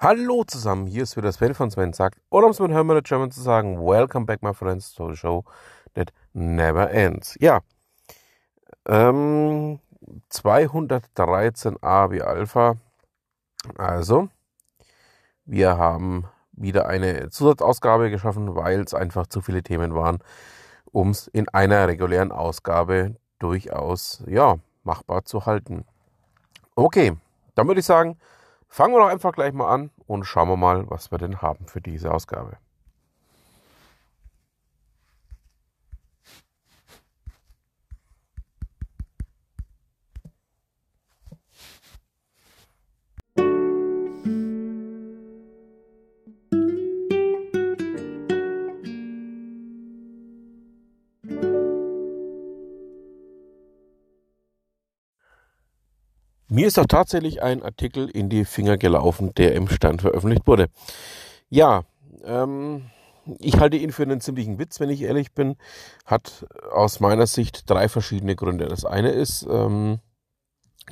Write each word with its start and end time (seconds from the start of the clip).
Hallo 0.00 0.44
zusammen, 0.44 0.86
hier 0.86 1.02
ist 1.02 1.16
wieder 1.16 1.32
Sven 1.32 1.54
von 1.54 1.72
Sven 1.72 1.92
sagt, 1.92 2.20
oder 2.30 2.46
um 2.46 2.52
es 2.52 2.60
mit 2.60 2.70
Hermann 2.70 3.02
German 3.02 3.32
zu 3.32 3.40
sagen, 3.40 3.84
Welcome 3.84 4.26
back 4.26 4.44
my 4.44 4.54
friends 4.54 4.94
to 4.94 5.10
the 5.10 5.16
show 5.16 5.44
that 5.94 6.12
never 6.32 6.88
ends. 6.88 7.36
Ja, 7.40 7.62
ähm, 8.86 9.80
213a 10.30 12.12
wie 12.12 12.22
Alpha, 12.22 12.76
also 13.76 14.28
wir 15.44 15.76
haben 15.78 16.28
wieder 16.52 16.86
eine 16.86 17.30
Zusatzausgabe 17.30 18.08
geschaffen, 18.10 18.54
weil 18.54 18.82
es 18.82 18.94
einfach 18.94 19.26
zu 19.26 19.40
viele 19.40 19.64
Themen 19.64 19.96
waren, 19.96 20.20
um 20.92 21.10
es 21.10 21.26
in 21.26 21.48
einer 21.48 21.88
regulären 21.88 22.30
Ausgabe 22.30 23.16
durchaus, 23.40 24.22
ja, 24.28 24.60
machbar 24.84 25.24
zu 25.24 25.44
halten. 25.44 25.84
Okay, 26.76 27.16
dann 27.56 27.66
würde 27.66 27.80
ich 27.80 27.86
sagen, 27.86 28.16
Fangen 28.68 28.94
wir 28.94 29.00
doch 29.00 29.08
einfach 29.08 29.32
gleich 29.32 29.52
mal 29.52 29.68
an 29.68 29.90
und 30.06 30.24
schauen 30.24 30.48
wir 30.48 30.56
mal, 30.56 30.88
was 30.90 31.10
wir 31.10 31.18
denn 31.18 31.42
haben 31.42 31.66
für 31.66 31.80
diese 31.80 32.12
Ausgabe. 32.12 32.58
Mir 56.58 56.66
ist 56.66 56.78
auch 56.80 56.86
tatsächlich 56.86 57.40
ein 57.40 57.62
Artikel 57.62 58.08
in 58.08 58.28
die 58.28 58.44
Finger 58.44 58.78
gelaufen, 58.78 59.32
der 59.36 59.54
im 59.54 59.68
Stand 59.68 60.02
veröffentlicht 60.02 60.44
wurde. 60.48 60.66
Ja, 61.50 61.84
ähm, 62.24 62.90
ich 63.38 63.60
halte 63.60 63.76
ihn 63.76 63.92
für 63.92 64.02
einen 64.02 64.20
ziemlichen 64.20 64.58
Witz, 64.58 64.80
wenn 64.80 64.90
ich 64.90 65.02
ehrlich 65.02 65.32
bin. 65.32 65.54
Hat 66.04 66.48
aus 66.72 66.98
meiner 66.98 67.28
Sicht 67.28 67.70
drei 67.70 67.88
verschiedene 67.88 68.34
Gründe. 68.34 68.66
Das 68.66 68.84
eine 68.84 69.10
ist 69.10 69.46
ähm, 69.48 70.00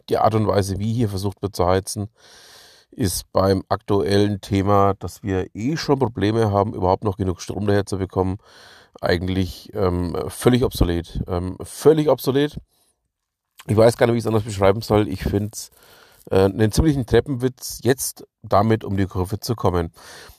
die 0.09 0.19
Art 0.19 0.37
und 0.37 0.47
Weise, 0.47 0.79
wie 0.79 0.93
hier 0.93 1.09
versucht 1.09 1.43
wird 1.43 1.57
zu 1.57 1.67
heizen, 1.67 2.11
ist 2.93 3.25
beim 3.33 3.65
aktuellen 3.69 4.41
Thema, 4.41 4.95
dass 4.95 5.25
wir 5.25 5.49
eh 5.53 5.77
schon 5.77 5.99
Probleme 5.99 6.53
haben, 6.53 6.75
überhaupt 6.75 7.03
noch 7.03 7.17
genug 7.17 7.41
Strom 7.41 7.67
daher 7.67 7.87
zu 7.87 7.99
bekommen, 7.99 8.37
eigentlich 9.01 9.73
ähm, 9.75 10.17
völlig 10.29 10.63
obsolet. 10.63 11.25
Ähm, 11.27 11.57
völlig 11.61 12.09
obsolet 12.09 12.57
ich 13.67 13.77
weiß 13.77 13.97
gar 13.97 14.07
nicht, 14.07 14.15
wie 14.15 14.19
ich 14.19 14.25
es 14.25 14.29
anders 14.29 14.45
beschreiben 14.45 14.81
soll. 14.81 15.09
Ich 15.09 15.23
finde 15.23 15.51
es 15.53 15.71
äh, 16.31 16.45
einen 16.45 16.73
ziemlichen 16.73 17.07
Treppenwitz, 17.07 17.81
jetzt 17.83 18.27
damit 18.43 18.85
um 18.85 18.97
die 18.97 19.07
Kurve 19.07 19.41
zu 19.41 19.55
kommen. 19.55 19.93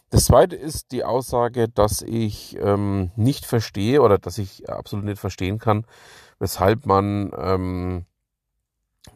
Das 0.10 0.26
zweite 0.26 0.56
ist 0.56 0.92
die 0.94 1.04
Aussage, 1.04 1.68
dass 1.68 2.02
ich 2.02 2.58
ähm, 2.60 3.12
nicht 3.18 3.46
verstehe 3.46 4.02
oder 4.02 4.18
dass 4.18 4.38
ich 4.38 4.70
absolut 4.70 5.06
nicht 5.06 5.20
verstehen 5.20 5.60
kann, 5.60 5.86
weshalb 6.40 6.86
man 6.86 7.32
ähm, 7.38 8.06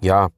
ja 0.01 0.29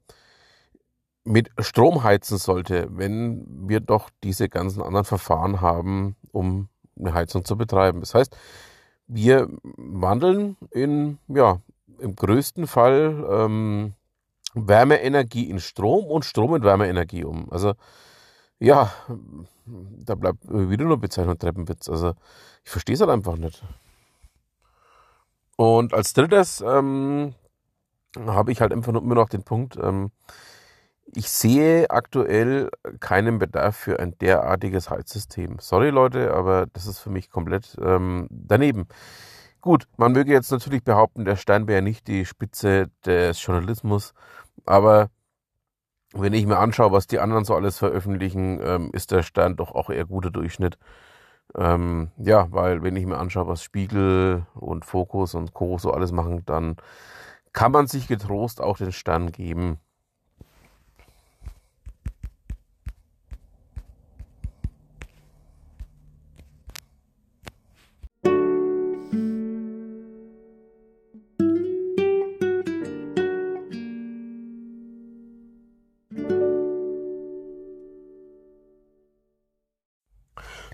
mit 1.24 1.50
Strom 1.58 2.04
heizen 2.04 2.38
sollte, 2.38 2.86
wenn 2.90 3.44
wir 3.68 3.80
doch 3.80 4.10
diese 4.22 4.48
ganzen 4.48 4.82
anderen 4.82 5.06
Verfahren 5.06 5.60
haben, 5.60 6.16
um 6.30 6.68
eine 6.98 7.14
Heizung 7.14 7.44
zu 7.44 7.56
betreiben. 7.56 8.00
Das 8.00 8.14
heißt, 8.14 8.36
wir 9.06 9.48
wandeln 9.62 10.56
in 10.70 11.18
ja 11.28 11.60
im 11.98 12.16
größten 12.16 12.66
Fall 12.66 13.26
ähm, 13.30 13.94
Wärmeenergie 14.54 15.50
in 15.50 15.60
Strom 15.60 16.04
und 16.06 16.24
Strom 16.24 16.54
in 16.54 16.62
Wärmeenergie 16.62 17.24
um. 17.24 17.50
Also 17.50 17.74
ja, 18.58 18.92
da 19.66 20.14
bleibt 20.14 20.44
wieder 20.48 20.84
nur 20.84 20.98
Bezeichnung 20.98 21.38
Treppenwitz. 21.38 21.88
Also 21.88 22.14
ich 22.64 22.70
verstehe 22.70 22.94
es 22.94 23.00
halt 23.00 23.10
einfach 23.10 23.36
nicht. 23.36 23.62
Und 25.56 25.94
als 25.94 26.12
drittes 26.12 26.62
ähm, 26.66 27.34
habe 28.16 28.52
ich 28.52 28.60
halt 28.60 28.72
einfach 28.72 28.92
nur 28.92 29.02
immer 29.02 29.14
noch 29.14 29.28
den 29.28 29.44
Punkt, 29.44 29.76
ähm, 29.76 30.10
ich 31.16 31.28
sehe 31.28 31.90
aktuell 31.90 32.70
keinen 32.98 33.38
Bedarf 33.38 33.76
für 33.76 34.00
ein 34.00 34.16
derartiges 34.18 34.90
Heizsystem. 34.90 35.58
Sorry 35.60 35.90
Leute, 35.90 36.34
aber 36.34 36.66
das 36.72 36.86
ist 36.86 36.98
für 36.98 37.10
mich 37.10 37.30
komplett 37.30 37.76
ähm, 37.80 38.26
daneben. 38.30 38.88
Gut, 39.64 39.88
man 39.96 40.12
möge 40.12 40.30
jetzt 40.30 40.52
natürlich 40.52 40.84
behaupten, 40.84 41.24
der 41.24 41.36
Stein 41.36 41.66
wäre 41.66 41.80
nicht 41.80 42.06
die 42.06 42.26
Spitze 42.26 42.90
des 43.06 43.42
Journalismus, 43.42 44.12
aber 44.66 45.08
wenn 46.12 46.34
ich 46.34 46.44
mir 46.44 46.58
anschaue, 46.58 46.92
was 46.92 47.06
die 47.06 47.18
anderen 47.18 47.46
so 47.46 47.54
alles 47.54 47.78
veröffentlichen, 47.78 48.60
ähm, 48.62 48.90
ist 48.92 49.10
der 49.10 49.22
Stern 49.22 49.56
doch 49.56 49.74
auch 49.74 49.88
eher 49.88 50.04
guter 50.04 50.30
Durchschnitt. 50.30 50.76
Ähm, 51.56 52.10
ja, 52.18 52.48
weil 52.52 52.82
wenn 52.82 52.94
ich 52.94 53.06
mir 53.06 53.16
anschaue, 53.16 53.48
was 53.48 53.62
Spiegel 53.62 54.46
und 54.52 54.84
Fokus 54.84 55.34
und 55.34 55.54
Co. 55.54 55.78
so 55.78 55.92
alles 55.92 56.12
machen, 56.12 56.44
dann 56.44 56.76
kann 57.54 57.72
man 57.72 57.86
sich 57.86 58.06
getrost 58.06 58.60
auch 58.60 58.76
den 58.76 58.92
Stern 58.92 59.32
geben. 59.32 59.78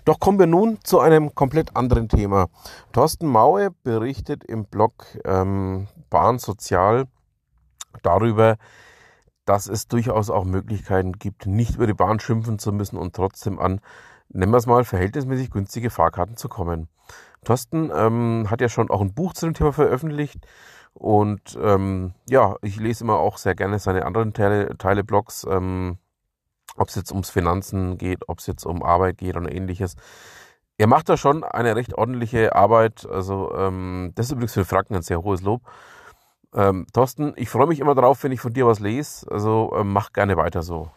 Doch 0.05 0.19
kommen 0.19 0.39
wir 0.39 0.47
nun 0.47 0.79
zu 0.83 0.99
einem 0.99 1.35
komplett 1.35 1.75
anderen 1.75 2.09
Thema. 2.09 2.47
Thorsten 2.91 3.27
Maue 3.27 3.69
berichtet 3.83 4.43
im 4.43 4.65
Blog 4.65 5.05
ähm, 5.25 5.87
Bahn 6.09 6.39
Sozial 6.39 7.05
darüber, 8.01 8.57
dass 9.45 9.67
es 9.67 9.87
durchaus 9.87 10.29
auch 10.29 10.45
Möglichkeiten 10.45 11.13
gibt, 11.13 11.45
nicht 11.45 11.75
über 11.75 11.85
die 11.85 11.93
Bahn 11.93 12.19
schimpfen 12.19 12.57
zu 12.57 12.71
müssen 12.71 12.97
und 12.97 13.15
trotzdem 13.15 13.59
an, 13.59 13.79
nennen 14.29 14.51
wir 14.51 14.57
es 14.57 14.65
mal, 14.65 14.85
verhältnismäßig 14.85 15.51
günstige 15.51 15.89
Fahrkarten 15.89 16.35
zu 16.35 16.49
kommen. 16.49 16.87
Thorsten 17.43 17.91
ähm, 17.93 18.47
hat 18.49 18.61
ja 18.61 18.69
schon 18.69 18.89
auch 18.89 19.01
ein 19.01 19.13
Buch 19.13 19.33
zu 19.33 19.45
dem 19.45 19.53
Thema 19.53 19.73
veröffentlicht 19.73 20.47
und 20.93 21.57
ähm, 21.61 22.13
ja, 22.29 22.55
ich 22.61 22.77
lese 22.77 23.03
immer 23.03 23.17
auch 23.17 23.37
sehr 23.37 23.55
gerne 23.55 23.79
seine 23.79 24.05
anderen 24.05 24.33
Teile, 24.33 24.77
Teile 24.77 25.03
Blogs. 25.03 25.45
Ähm, 25.49 25.97
ob 26.77 26.89
es 26.89 26.95
jetzt 26.95 27.11
ums 27.11 27.29
Finanzen 27.29 27.97
geht, 27.97 28.27
ob 28.27 28.39
es 28.39 28.47
jetzt 28.47 28.65
um 28.65 28.83
Arbeit 28.83 29.17
geht 29.17 29.35
oder 29.35 29.51
ähnliches. 29.51 29.95
Er 30.77 30.87
macht 30.87 31.09
da 31.09 31.17
schon 31.17 31.43
eine 31.43 31.75
recht 31.75 31.93
ordentliche 31.93 32.55
Arbeit. 32.55 33.05
Also 33.05 33.53
ähm, 33.55 34.11
das 34.15 34.27
ist 34.27 34.31
übrigens 34.31 34.53
für 34.53 34.65
Franken 34.65 34.95
ein 34.95 35.01
sehr 35.01 35.21
hohes 35.21 35.41
Lob. 35.41 35.61
Ähm, 36.53 36.87
Thorsten, 36.93 37.33
ich 37.37 37.49
freue 37.49 37.67
mich 37.67 37.79
immer 37.79 37.95
darauf, 37.95 38.23
wenn 38.23 38.31
ich 38.31 38.41
von 38.41 38.53
dir 38.53 38.67
was 38.67 38.79
lese. 38.79 39.29
Also 39.31 39.73
ähm, 39.77 39.93
mach 39.93 40.11
gerne 40.11 40.37
weiter 40.37 40.63
so. 40.63 40.89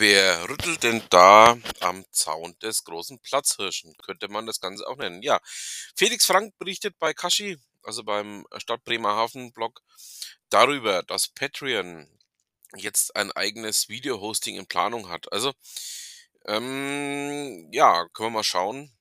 Wer 0.00 0.48
rüttelt 0.48 0.84
denn 0.84 1.02
da 1.10 1.58
am 1.80 2.04
Zaun 2.12 2.56
des 2.60 2.84
großen 2.84 3.18
Platzhirschen? 3.18 3.96
Könnte 3.96 4.28
man 4.28 4.46
das 4.46 4.60
Ganze 4.60 4.86
auch 4.86 4.96
nennen. 4.96 5.22
Ja, 5.22 5.40
Felix 5.96 6.24
Frank 6.24 6.56
berichtet 6.56 6.96
bei 7.00 7.12
Kashi, 7.12 7.58
also 7.82 8.04
beim 8.04 8.46
Stadt 8.58 8.84
Bremerhaven-Blog, 8.84 9.82
darüber, 10.50 11.02
dass 11.02 11.26
Patreon 11.26 12.08
jetzt 12.76 13.16
ein 13.16 13.32
eigenes 13.32 13.88
Video-Hosting 13.88 14.54
in 14.54 14.68
Planung 14.68 15.08
hat. 15.08 15.32
Also, 15.32 15.52
ähm, 16.46 17.68
ja, 17.72 18.06
können 18.12 18.28
wir 18.28 18.38
mal 18.38 18.44
schauen, 18.44 18.96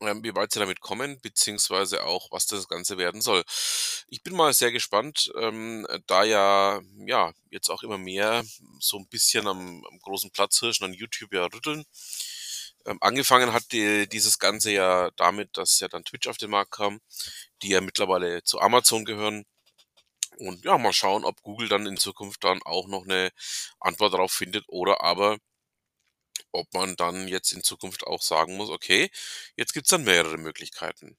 wie 0.00 0.34
weit 0.34 0.52
sie 0.52 0.60
damit 0.60 0.80
kommen, 0.80 1.20
beziehungsweise 1.20 2.04
auch, 2.04 2.30
was 2.30 2.46
das 2.46 2.68
Ganze 2.68 2.98
werden 2.98 3.20
soll. 3.20 3.42
Ich 4.08 4.22
bin 4.22 4.36
mal 4.36 4.52
sehr 4.52 4.72
gespannt, 4.72 5.30
ähm, 5.36 5.86
da 6.06 6.24
ja, 6.24 6.80
ja, 7.06 7.32
jetzt 7.50 7.68
auch 7.70 7.82
immer 7.82 7.98
mehr 7.98 8.44
so 8.80 8.98
ein 8.98 9.08
bisschen 9.08 9.46
am, 9.46 9.84
am 9.90 9.98
großen 10.00 10.30
Platzhirschen 10.30 10.86
an 10.86 10.94
YouTube 10.94 11.32
ja 11.32 11.44
rütteln. 11.46 11.84
Ähm, 12.86 12.98
angefangen 13.00 13.52
hat 13.52 13.72
die, 13.72 14.08
dieses 14.08 14.38
Ganze 14.38 14.72
ja 14.72 15.10
damit, 15.16 15.56
dass 15.56 15.80
ja 15.80 15.88
dann 15.88 16.04
Twitch 16.04 16.28
auf 16.28 16.38
den 16.38 16.50
Markt 16.50 16.72
kam, 16.72 17.00
die 17.62 17.68
ja 17.70 17.80
mittlerweile 17.80 18.42
zu 18.44 18.60
Amazon 18.60 19.04
gehören. 19.04 19.44
Und 20.38 20.64
ja, 20.64 20.78
mal 20.78 20.92
schauen, 20.92 21.24
ob 21.24 21.42
Google 21.42 21.68
dann 21.68 21.86
in 21.86 21.96
Zukunft 21.96 22.44
dann 22.44 22.62
auch 22.62 22.86
noch 22.88 23.04
eine 23.04 23.30
Antwort 23.80 24.14
darauf 24.14 24.32
findet 24.32 24.64
oder 24.68 25.02
aber 25.02 25.38
ob 26.52 26.72
man 26.74 26.96
dann 26.96 27.28
jetzt 27.28 27.52
in 27.52 27.62
Zukunft 27.62 28.06
auch 28.06 28.22
sagen 28.22 28.56
muss, 28.56 28.70
okay, 28.70 29.10
jetzt 29.56 29.72
gibt 29.74 29.86
es 29.86 29.90
dann 29.90 30.04
mehrere 30.04 30.38
Möglichkeiten. 30.38 31.16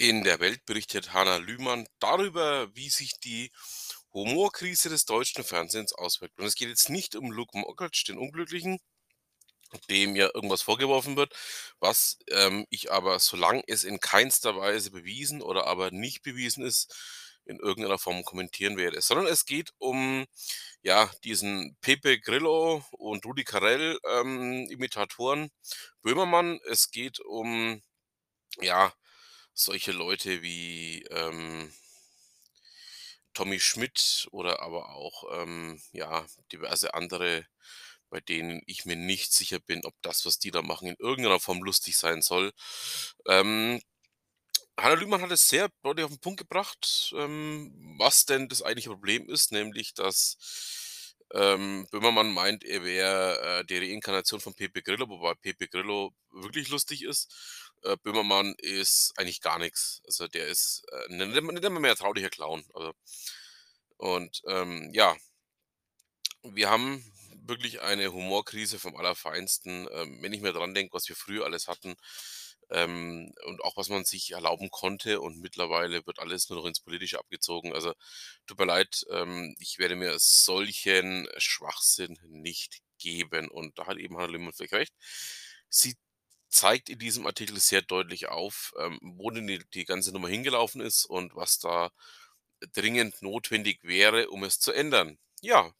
In 0.00 0.22
der 0.22 0.38
Welt 0.38 0.64
berichtet 0.64 1.12
Hanna 1.12 1.38
Lühmann 1.38 1.88
darüber, 1.98 2.74
wie 2.76 2.88
sich 2.88 3.18
die 3.18 3.50
Humorkrise 4.14 4.88
des 4.88 5.04
deutschen 5.04 5.42
Fernsehens 5.42 5.92
auswirkt. 5.92 6.38
Und 6.38 6.46
es 6.46 6.54
geht 6.54 6.68
jetzt 6.68 6.88
nicht 6.88 7.16
um 7.16 7.32
Luke 7.32 7.58
Mockridge, 7.58 8.04
den 8.06 8.16
Unglücklichen, 8.16 8.78
dem 9.90 10.16
ja 10.16 10.30
irgendwas 10.34 10.62
vorgeworfen 10.62 11.16
wird, 11.16 11.34
was 11.80 12.18
ähm, 12.30 12.66
ich 12.70 12.90
aber, 12.92 13.18
solange 13.18 13.62
es 13.66 13.84
in 13.84 14.00
keinster 14.00 14.56
Weise 14.56 14.90
bewiesen 14.90 15.42
oder 15.42 15.66
aber 15.66 15.90
nicht 15.90 16.22
bewiesen 16.22 16.64
ist, 16.64 16.94
in 17.44 17.58
irgendeiner 17.58 17.98
Form 17.98 18.24
kommentieren 18.24 18.76
werde. 18.76 19.00
Sondern 19.00 19.26
es 19.26 19.46
geht 19.46 19.72
um 19.78 20.26
ja, 20.82 21.10
diesen 21.24 21.76
Pepe 21.80 22.20
Grillo 22.20 22.84
und 22.92 23.24
Rudi 23.24 23.44
Carell 23.44 23.98
ähm, 24.10 24.68
Imitatoren 24.70 25.50
Böhmermann. 26.02 26.60
Es 26.66 26.90
geht 26.90 27.20
um 27.20 27.82
ja, 28.60 28.92
solche 29.54 29.92
Leute 29.92 30.42
wie 30.42 31.02
ähm, 31.10 31.72
Tommy 33.34 33.60
Schmidt 33.60 34.28
oder 34.32 34.62
aber 34.62 34.90
auch 34.90 35.24
ähm, 35.40 35.80
ja, 35.92 36.26
diverse 36.52 36.94
andere, 36.94 37.46
bei 38.10 38.20
denen 38.20 38.62
ich 38.66 38.84
mir 38.84 38.96
nicht 38.96 39.32
sicher 39.32 39.58
bin, 39.60 39.84
ob 39.84 39.94
das, 40.02 40.24
was 40.26 40.38
die 40.38 40.50
da 40.50 40.62
machen, 40.62 40.88
in 40.88 40.96
irgendeiner 40.98 41.40
Form 41.40 41.62
lustig 41.62 41.96
sein 41.96 42.22
soll. 42.22 42.52
Ähm, 43.26 43.80
Hanna 44.78 44.94
Lühmann 44.94 45.22
hat 45.22 45.32
es 45.32 45.48
sehr 45.48 45.68
deutlich 45.82 46.04
auf 46.04 46.12
den 46.12 46.20
Punkt 46.20 46.38
gebracht, 46.40 47.12
ähm, 47.16 47.96
was 47.98 48.26
denn 48.26 48.48
das 48.48 48.62
eigentliche 48.62 48.90
Problem 48.90 49.28
ist, 49.28 49.50
nämlich 49.52 49.92
dass 49.94 50.36
ähm, 51.34 51.86
Böhmermann 51.90 52.32
meint, 52.32 52.64
er 52.64 52.84
wäre 52.84 53.60
äh, 53.60 53.64
die 53.64 53.76
Reinkarnation 53.78 54.40
von 54.40 54.54
Pepe 54.54 54.82
Grillo, 54.82 55.08
wobei 55.08 55.34
Pepe 55.34 55.68
Grillo 55.68 56.14
wirklich 56.30 56.68
lustig 56.68 57.02
ist. 57.02 57.34
Äh, 57.82 57.96
Böhmermann 58.02 58.54
ist 58.58 59.12
eigentlich 59.16 59.40
gar 59.40 59.58
nichts. 59.58 60.00
Also 60.06 60.28
der 60.28 60.46
ist 60.46 60.84
äh, 60.90 61.14
nennt 61.14 61.42
man 61.42 61.82
mehr 61.82 61.96
traulicher 61.96 62.30
Clown. 62.30 62.64
Also, 62.72 62.92
und 63.98 64.42
ähm, 64.46 64.90
ja, 64.94 65.16
wir 66.42 66.70
haben 66.70 67.04
wirklich 67.48 67.80
eine 67.80 68.12
Humorkrise 68.12 68.78
vom 68.78 68.96
Allerfeinsten. 68.96 69.88
Ähm, 69.92 70.22
wenn 70.22 70.32
ich 70.32 70.40
mir 70.42 70.52
dran 70.52 70.74
denke, 70.74 70.94
was 70.94 71.08
wir 71.08 71.16
früher 71.16 71.44
alles 71.44 71.68
hatten 71.68 71.94
ähm, 72.70 73.32
und 73.46 73.62
auch 73.62 73.76
was 73.76 73.88
man 73.88 74.04
sich 74.04 74.32
erlauben 74.32 74.70
konnte 74.70 75.20
und 75.20 75.38
mittlerweile 75.40 76.06
wird 76.06 76.18
alles 76.18 76.48
nur 76.48 76.58
noch 76.58 76.66
ins 76.66 76.80
Politische 76.80 77.18
abgezogen. 77.18 77.72
Also 77.74 77.94
tut 78.46 78.58
mir 78.58 78.66
leid, 78.66 79.04
ähm, 79.10 79.54
ich 79.58 79.78
werde 79.78 79.96
mir 79.96 80.18
solchen 80.18 81.28
Schwachsinn 81.38 82.18
nicht 82.28 82.80
geben 82.98 83.48
und 83.48 83.78
da 83.78 83.86
hat 83.86 83.98
eben 83.98 84.16
Hannah 84.16 84.32
Lehmann 84.32 84.52
vielleicht 84.52 84.74
recht. 84.74 84.94
Sie 85.68 85.94
zeigt 86.48 86.88
in 86.88 86.98
diesem 86.98 87.26
Artikel 87.26 87.58
sehr 87.60 87.82
deutlich 87.82 88.28
auf, 88.28 88.72
ähm, 88.78 88.98
wo 89.02 89.30
denn 89.30 89.46
die, 89.46 89.60
die 89.74 89.84
ganze 89.84 90.12
Nummer 90.12 90.28
hingelaufen 90.28 90.80
ist 90.80 91.04
und 91.04 91.34
was 91.36 91.58
da 91.58 91.90
dringend 92.72 93.22
notwendig 93.22 93.80
wäre, 93.82 94.30
um 94.30 94.44
es 94.44 94.58
zu 94.60 94.72
ändern. 94.72 95.18
Ja, 95.42 95.72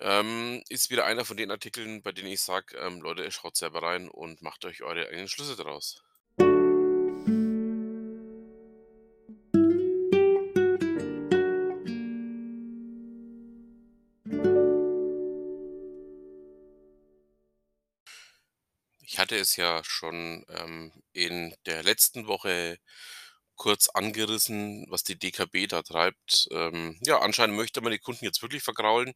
ähm, 0.00 0.62
ist 0.68 0.90
wieder 0.90 1.06
einer 1.06 1.24
von 1.24 1.36
den 1.36 1.50
Artikeln, 1.50 2.02
bei 2.02 2.12
denen 2.12 2.28
ich 2.28 2.40
sage, 2.40 2.76
ähm, 2.78 3.00
Leute, 3.00 3.30
schaut 3.30 3.56
selber 3.56 3.82
rein 3.82 4.08
und 4.08 4.42
macht 4.42 4.64
euch 4.64 4.82
eure 4.82 5.08
eigenen 5.08 5.28
Schlüsse 5.28 5.56
daraus. 5.56 6.02
Ich 19.16 19.18
hatte 19.18 19.36
es 19.36 19.56
ja 19.56 19.82
schon 19.82 20.44
ähm, 20.50 20.92
in 21.14 21.54
der 21.64 21.82
letzten 21.82 22.26
Woche 22.26 22.76
kurz 23.54 23.88
angerissen, 23.88 24.84
was 24.90 25.04
die 25.04 25.18
DKB 25.18 25.66
da 25.68 25.80
treibt. 25.82 26.48
Ähm, 26.50 26.98
ja, 27.02 27.20
anscheinend 27.20 27.56
möchte 27.56 27.80
man 27.80 27.92
die 27.92 27.98
Kunden 27.98 28.26
jetzt 28.26 28.42
wirklich 28.42 28.62
vergraulen. 28.62 29.14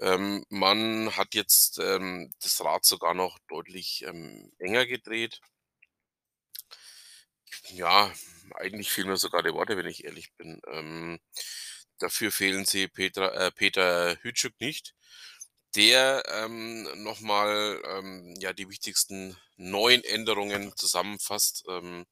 Ähm, 0.00 0.44
man 0.48 1.16
hat 1.16 1.34
jetzt 1.34 1.78
ähm, 1.78 2.32
das 2.42 2.62
Rad 2.64 2.84
sogar 2.84 3.14
noch 3.14 3.38
deutlich 3.48 4.04
ähm, 4.06 4.52
enger 4.58 4.86
gedreht. 4.86 5.40
Ja, 7.70 8.12
eigentlich 8.56 8.90
fehlen 8.90 9.08
mir 9.08 9.16
sogar 9.16 9.42
die 9.42 9.52
Worte, 9.54 9.76
wenn 9.76 9.86
ich 9.86 10.04
ehrlich 10.04 10.32
bin. 10.34 10.60
Ähm, 10.68 11.18
dafür 11.98 12.30
fehlen 12.32 12.64
sie 12.64 12.88
Petra, 12.88 13.28
äh, 13.28 13.50
Peter 13.52 14.16
Hütschuk 14.22 14.60
nicht 14.60 14.94
der 15.74 16.22
ähm, 16.28 16.88
nochmal 17.02 17.82
ähm, 17.84 18.34
ja, 18.38 18.52
die 18.52 18.68
wichtigsten 18.68 19.36
neuen 19.56 20.04
Änderungen 20.04 20.76
zusammenfasst. 20.76 21.64
Ähm, 21.68 22.06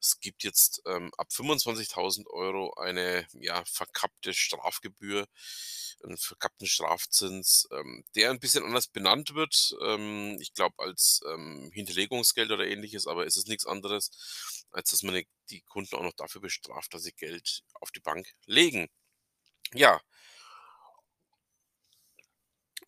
es 0.00 0.20
gibt 0.20 0.44
jetzt 0.44 0.82
ab 0.86 1.28
25.000 1.30 2.26
Euro 2.28 2.72
eine 2.74 3.26
ja, 3.34 3.64
verkappte 3.64 4.32
Strafgebühr, 4.32 5.26
einen 6.04 6.16
verkappten 6.16 6.66
Strafzins, 6.66 7.68
ähm, 7.72 8.04
der 8.14 8.30
ein 8.30 8.40
bisschen 8.40 8.64
anders 8.64 8.88
benannt 8.88 9.34
wird. 9.34 9.76
Ähm, 9.82 10.38
ich 10.40 10.54
glaube 10.54 10.74
als 10.78 11.20
ähm, 11.28 11.70
Hinterlegungsgeld 11.72 12.50
oder 12.50 12.66
ähnliches, 12.66 13.06
aber 13.06 13.26
es 13.26 13.36
ist 13.36 13.48
nichts 13.48 13.66
anderes, 13.66 14.66
als 14.70 14.90
dass 14.90 15.02
man 15.02 15.22
die 15.50 15.62
Kunden 15.62 15.96
auch 15.96 16.02
noch 16.02 16.14
dafür 16.14 16.40
bestraft, 16.40 16.94
dass 16.94 17.02
sie 17.02 17.12
Geld 17.12 17.62
auf 17.74 17.90
die 17.90 18.00
Bank 18.00 18.26
legen. 18.46 18.88
Ja, 19.74 20.00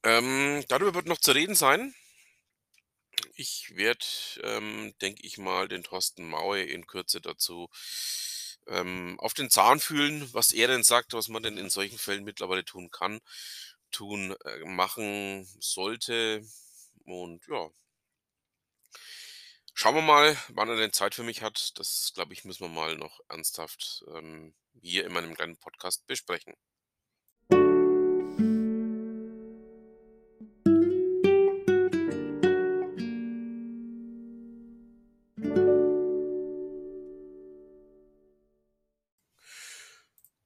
ähm, 0.05 0.65
darüber 0.69 0.95
wird 0.95 1.07
noch 1.07 1.19
zu 1.19 1.33
reden 1.33 1.55
sein. 1.55 1.95
Ich 3.37 3.77
werde, 3.77 4.05
ähm, 4.43 4.95
denke 5.01 5.23
ich 5.25 5.39
mal, 5.39 5.69
den 5.69 5.85
Thorsten 5.85 6.29
Maue 6.29 6.63
in 6.63 6.87
Kürze 6.87 7.21
dazu 7.21 7.69
ähm, 8.69 9.19
auf 9.19 9.35
den 9.35 9.51
Zahn 9.51 9.81
fühlen, 9.81 10.29
was 10.33 10.53
er 10.53 10.69
denn 10.69 10.85
sagt, 10.85 11.13
was 11.15 11.29
man 11.29 11.43
denn 11.43 11.59
in 11.59 11.71
solchen 11.71 11.99
Fällen 11.99 12.25
mittlerweile 12.25 12.65
tun 12.65 12.91
kann, 12.91 13.21
tun, 13.91 14.35
äh, 14.45 14.65
machen 14.65 15.47
sollte. 15.61 16.45
Und 17.05 17.47
ja, 17.49 17.71
schauen 19.75 19.95
wir 19.97 20.03
mal, 20.03 20.37
wann 20.49 20.69
er 20.69 20.77
denn 20.77 20.93
Zeit 20.93 21.15
für 21.15 21.23
mich 21.23 21.43
hat. 21.43 21.79
Das, 21.79 22.13
glaube 22.15 22.33
ich, 22.33 22.45
müssen 22.45 22.65
wir 22.65 22.69
mal 22.69 22.97
noch 22.97 23.21
ernsthaft 23.29 24.05
ähm, 24.15 24.55
hier 24.81 25.05
in 25.07 25.13
meinem 25.13 25.35
kleinen 25.35 25.57
Podcast 25.59 26.07
besprechen. 26.07 26.55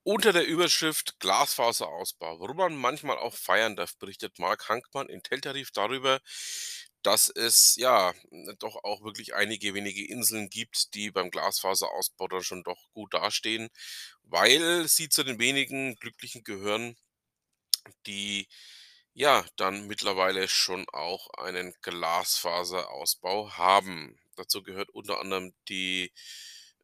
Unter 0.08 0.32
der 0.32 0.46
Überschrift 0.46 1.18
Glasfaserausbau, 1.18 2.38
warum 2.38 2.58
man 2.58 2.76
manchmal 2.76 3.18
auch 3.18 3.34
feiern 3.34 3.74
darf, 3.74 3.96
berichtet 3.96 4.38
Mark 4.38 4.68
Hankmann 4.68 5.08
in 5.08 5.20
Teltarif 5.24 5.72
darüber, 5.72 6.20
dass 7.02 7.28
es 7.28 7.74
ja 7.74 8.14
doch 8.60 8.76
auch 8.84 9.02
wirklich 9.02 9.34
einige 9.34 9.74
wenige 9.74 10.06
Inseln 10.06 10.48
gibt, 10.48 10.94
die 10.94 11.10
beim 11.10 11.32
Glasfaserausbau 11.32 12.28
dann 12.28 12.44
schon 12.44 12.62
doch 12.62 12.88
gut 12.92 13.14
dastehen, 13.14 13.68
weil 14.22 14.86
sie 14.86 15.08
zu 15.08 15.24
den 15.24 15.40
wenigen 15.40 15.96
Glücklichen 15.96 16.44
gehören, 16.44 16.96
die 18.06 18.46
ja 19.12 19.44
dann 19.56 19.88
mittlerweile 19.88 20.46
schon 20.48 20.88
auch 20.90 21.30
einen 21.38 21.74
Glasfaserausbau 21.82 23.54
haben. 23.58 24.20
Dazu 24.36 24.62
gehört 24.62 24.90
unter 24.90 25.20
anderem 25.20 25.52
die 25.68 26.12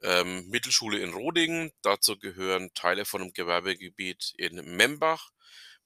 ähm, 0.03 0.49
Mittelschule 0.49 0.99
in 1.01 1.13
Rodingen. 1.15 1.73
Dazu 1.83 2.19
gehören 2.19 2.73
Teile 2.75 3.05
von 3.05 3.23
einem 3.23 3.33
Gewerbegebiet 3.33 4.35
in 4.37 4.57
Membach 4.77 5.31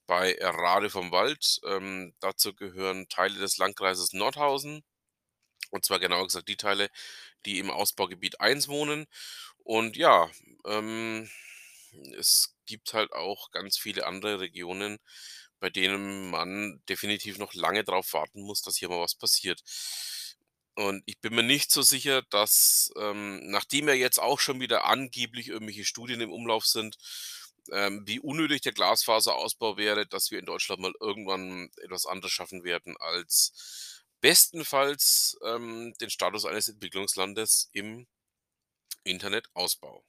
bei 0.07 0.37
Rade 0.41 0.89
vom 0.89 1.11
Wald. 1.11 1.59
Ähm, 1.65 2.13
dazu 2.19 2.53
gehören 2.55 3.09
Teile 3.09 3.39
des 3.39 3.57
Landkreises 3.57 4.13
Nordhausen. 4.13 4.83
Und 5.71 5.85
zwar 5.85 5.99
genauer 5.99 6.25
gesagt 6.27 6.47
die 6.49 6.57
Teile, 6.57 6.89
die 7.45 7.59
im 7.59 7.69
Ausbaugebiet 7.71 8.39
1 8.41 8.67
wohnen. 8.67 9.05
Und 9.59 9.97
ja, 9.97 10.29
ähm, 10.65 11.29
es 12.17 12.55
gibt 12.65 12.93
halt 12.93 13.11
auch 13.13 13.51
ganz 13.51 13.77
viele 13.77 14.05
andere 14.05 14.39
Regionen, 14.39 14.97
bei 15.59 15.69
denen 15.69 16.29
man 16.29 16.81
definitiv 16.89 17.37
noch 17.37 17.53
lange 17.53 17.83
darauf 17.83 18.13
warten 18.13 18.41
muss, 18.43 18.61
dass 18.61 18.77
hier 18.77 18.89
mal 18.89 19.01
was 19.01 19.15
passiert. 19.15 19.61
Und 20.77 21.01
ich 21.07 21.19
bin 21.21 21.33
mir 21.33 21.41
nicht 21.41 21.71
so 21.71 21.81
sicher, 21.81 22.21
dass, 22.29 22.91
ähm, 22.97 23.39
nachdem 23.49 23.87
ja 23.87 23.95
jetzt 23.95 24.19
auch 24.19 24.39
schon 24.39 24.59
wieder 24.59 24.85
angeblich 24.85 25.47
irgendwelche 25.47 25.85
Studien 25.85 26.21
im 26.21 26.31
Umlauf 26.31 26.67
sind, 26.67 26.97
ähm, 27.71 28.03
wie 28.05 28.19
unnötig 28.19 28.61
der 28.61 28.73
Glasfaserausbau 28.73 29.77
wäre, 29.77 30.05
dass 30.05 30.29
wir 30.29 30.37
in 30.37 30.45
Deutschland 30.45 30.79
mal 30.79 30.93
irgendwann 30.99 31.71
etwas 31.77 32.05
anderes 32.05 32.31
schaffen 32.31 32.63
werden 32.63 32.95
als 32.99 34.03
bestenfalls 34.21 35.37
ähm, 35.43 35.95
den 35.99 36.11
Status 36.11 36.45
eines 36.45 36.69
Entwicklungslandes 36.69 37.69
im 37.73 38.05
Internetausbau. 39.03 40.03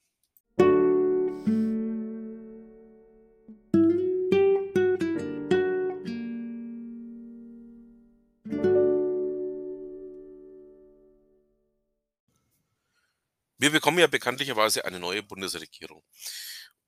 Wir 13.59 13.71
bekommen 13.71 13.99
ja 13.99 14.07
bekanntlicherweise 14.07 14.85
eine 14.85 14.99
neue 14.99 15.21
Bundesregierung. 15.21 16.01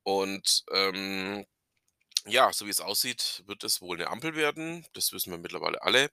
Und 0.03 0.63
ähm, 0.71 1.45
ja, 2.25 2.53
so 2.53 2.65
wie 2.65 2.69
es 2.69 2.79
aussieht, 2.79 3.43
wird 3.45 3.65
es 3.65 3.81
wohl 3.81 3.97
eine 3.97 4.09
Ampel 4.09 4.35
werden. 4.35 4.85
Das 4.93 5.11
wissen 5.11 5.31
wir 5.31 5.37
mittlerweile 5.37 5.81
alle. 5.83 6.09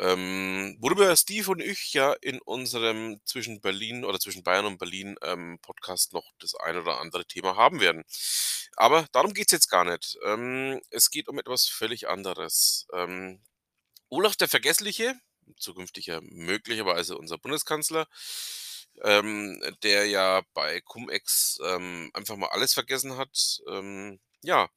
Ähm, 0.00 0.76
worüber 0.80 1.14
Steve 1.16 1.52
und 1.52 1.60
ich 1.60 1.92
ja 1.92 2.14
in 2.20 2.40
unserem 2.40 3.20
zwischen 3.24 3.60
Berlin 3.60 4.04
oder 4.04 4.18
zwischen 4.18 4.42
Bayern 4.42 4.66
und 4.66 4.78
Berlin 4.78 5.14
ähm, 5.22 5.60
Podcast 5.62 6.14
noch 6.14 6.32
das 6.40 6.56
ein 6.56 6.76
oder 6.76 7.00
andere 7.00 7.24
Thema 7.24 7.54
haben 7.56 7.80
werden. 7.80 8.02
Aber 8.76 9.06
darum 9.12 9.34
geht 9.34 9.46
es 9.48 9.52
jetzt 9.52 9.68
gar 9.70 9.84
nicht. 9.84 10.18
Ähm, 10.24 10.80
es 10.90 11.10
geht 11.10 11.28
um 11.28 11.38
etwas 11.38 11.68
völlig 11.68 12.08
anderes. 12.08 12.88
Ähm, 12.92 13.40
Olaf 14.08 14.34
der 14.34 14.48
Vergessliche, 14.48 15.14
zukünftiger 15.58 16.20
möglicherweise 16.22 17.16
unser 17.16 17.38
Bundeskanzler, 17.38 18.08
ähm, 19.02 19.60
der 19.82 20.06
ja 20.06 20.42
bei 20.54 20.80
Cum-Ex 20.80 21.58
ähm, 21.64 22.10
einfach 22.14 22.36
mal 22.36 22.48
alles 22.48 22.74
vergessen 22.74 23.16
hat, 23.16 23.60
ähm, 23.68 24.20
ja, 24.42 24.68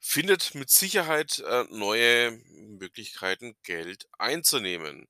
findet 0.00 0.54
mit 0.54 0.70
Sicherheit 0.70 1.38
äh, 1.40 1.64
neue 1.70 2.32
Möglichkeiten, 2.78 3.56
Geld 3.62 4.06
einzunehmen. 4.18 5.08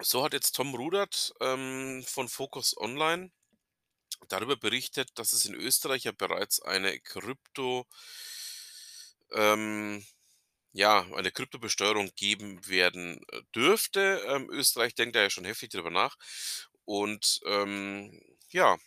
So 0.00 0.22
hat 0.24 0.34
jetzt 0.34 0.52
Tom 0.52 0.74
Rudert 0.74 1.32
ähm, 1.40 2.04
von 2.06 2.28
Focus 2.28 2.76
Online 2.76 3.30
darüber 4.28 4.56
berichtet, 4.56 5.10
dass 5.14 5.32
es 5.32 5.44
in 5.46 5.54
Österreich 5.54 6.04
ja 6.04 6.12
bereits 6.12 6.60
eine 6.60 6.98
Krypto, 7.00 7.86
ähm, 9.32 10.04
ja, 10.76 11.06
eine 11.14 11.32
Kryptobesteuerung 11.32 12.10
geben 12.16 12.66
werden 12.68 13.24
äh, 13.32 13.40
dürfte. 13.54 14.22
Ähm, 14.28 14.50
Österreich 14.50 14.94
denkt 14.94 15.16
da 15.16 15.22
ja 15.22 15.30
schon 15.30 15.44
heftig 15.46 15.70
drüber 15.70 15.90
nach. 15.90 16.16
Und 16.84 17.40
ähm, 17.46 18.20
ja, 18.50 18.78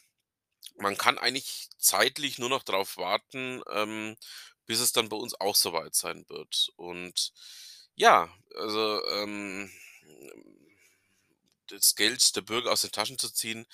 man 0.77 0.97
kann 0.97 1.17
eigentlich 1.19 1.69
zeitlich 1.79 2.39
nur 2.39 2.49
noch 2.49 2.63
darauf 2.63 2.97
warten, 2.97 3.61
ähm, 3.71 4.17
bis 4.65 4.79
es 4.79 4.93
dann 4.93 5.09
bei 5.09 5.17
uns 5.17 5.35
auch 5.39 5.55
soweit 5.55 5.95
sein 5.95 6.25
wird. 6.29 6.71
Und 6.77 7.33
ja, 7.95 8.29
also 8.55 9.01
ähm, 9.09 9.71
das 11.67 11.95
Geld 11.95 12.35
der 12.35 12.41
Bürger 12.41 12.71
aus 12.71 12.81
den 12.81 12.91
Taschen 12.91 13.17
zu 13.19 13.29
ziehen, 13.31 13.65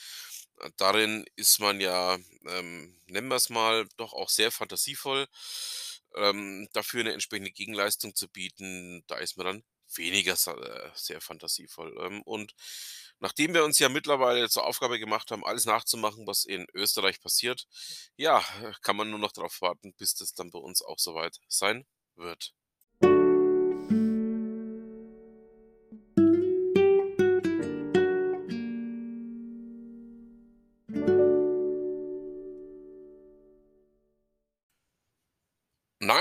äh, 0.61 0.71
darin 0.77 1.25
ist 1.35 1.59
man 1.59 1.79
ja, 1.81 2.17
ähm, 2.47 2.99
nennen 3.07 3.27
wir 3.27 3.35
es 3.35 3.49
mal, 3.49 3.87
doch 3.97 4.13
auch 4.13 4.29
sehr 4.29 4.51
fantasievoll. 4.51 5.27
Ähm, 6.15 6.67
dafür 6.73 7.01
eine 7.01 7.13
entsprechende 7.13 7.51
Gegenleistung 7.51 8.15
zu 8.15 8.29
bieten, 8.29 9.03
da 9.07 9.17
ist 9.17 9.37
man 9.37 9.45
dann 9.45 9.63
weniger 9.95 10.33
äh, 10.33 10.89
sehr 10.95 11.21
fantasievoll. 11.21 11.95
Ähm, 12.01 12.21
und 12.23 12.53
nachdem 13.19 13.53
wir 13.53 13.63
uns 13.63 13.79
ja 13.79 13.89
mittlerweile 13.89 14.49
zur 14.49 14.65
Aufgabe 14.65 14.99
gemacht 14.99 15.31
haben, 15.31 15.45
alles 15.45 15.65
nachzumachen, 15.65 16.27
was 16.27 16.45
in 16.45 16.65
Österreich 16.73 17.21
passiert, 17.21 17.67
ja, 18.15 18.43
kann 18.81 18.95
man 18.95 19.09
nur 19.09 19.19
noch 19.19 19.31
darauf 19.31 19.61
warten, 19.61 19.93
bis 19.93 20.15
das 20.15 20.33
dann 20.33 20.51
bei 20.51 20.59
uns 20.59 20.81
auch 20.81 20.99
soweit 20.99 21.39
sein 21.47 21.85
wird. 22.15 22.53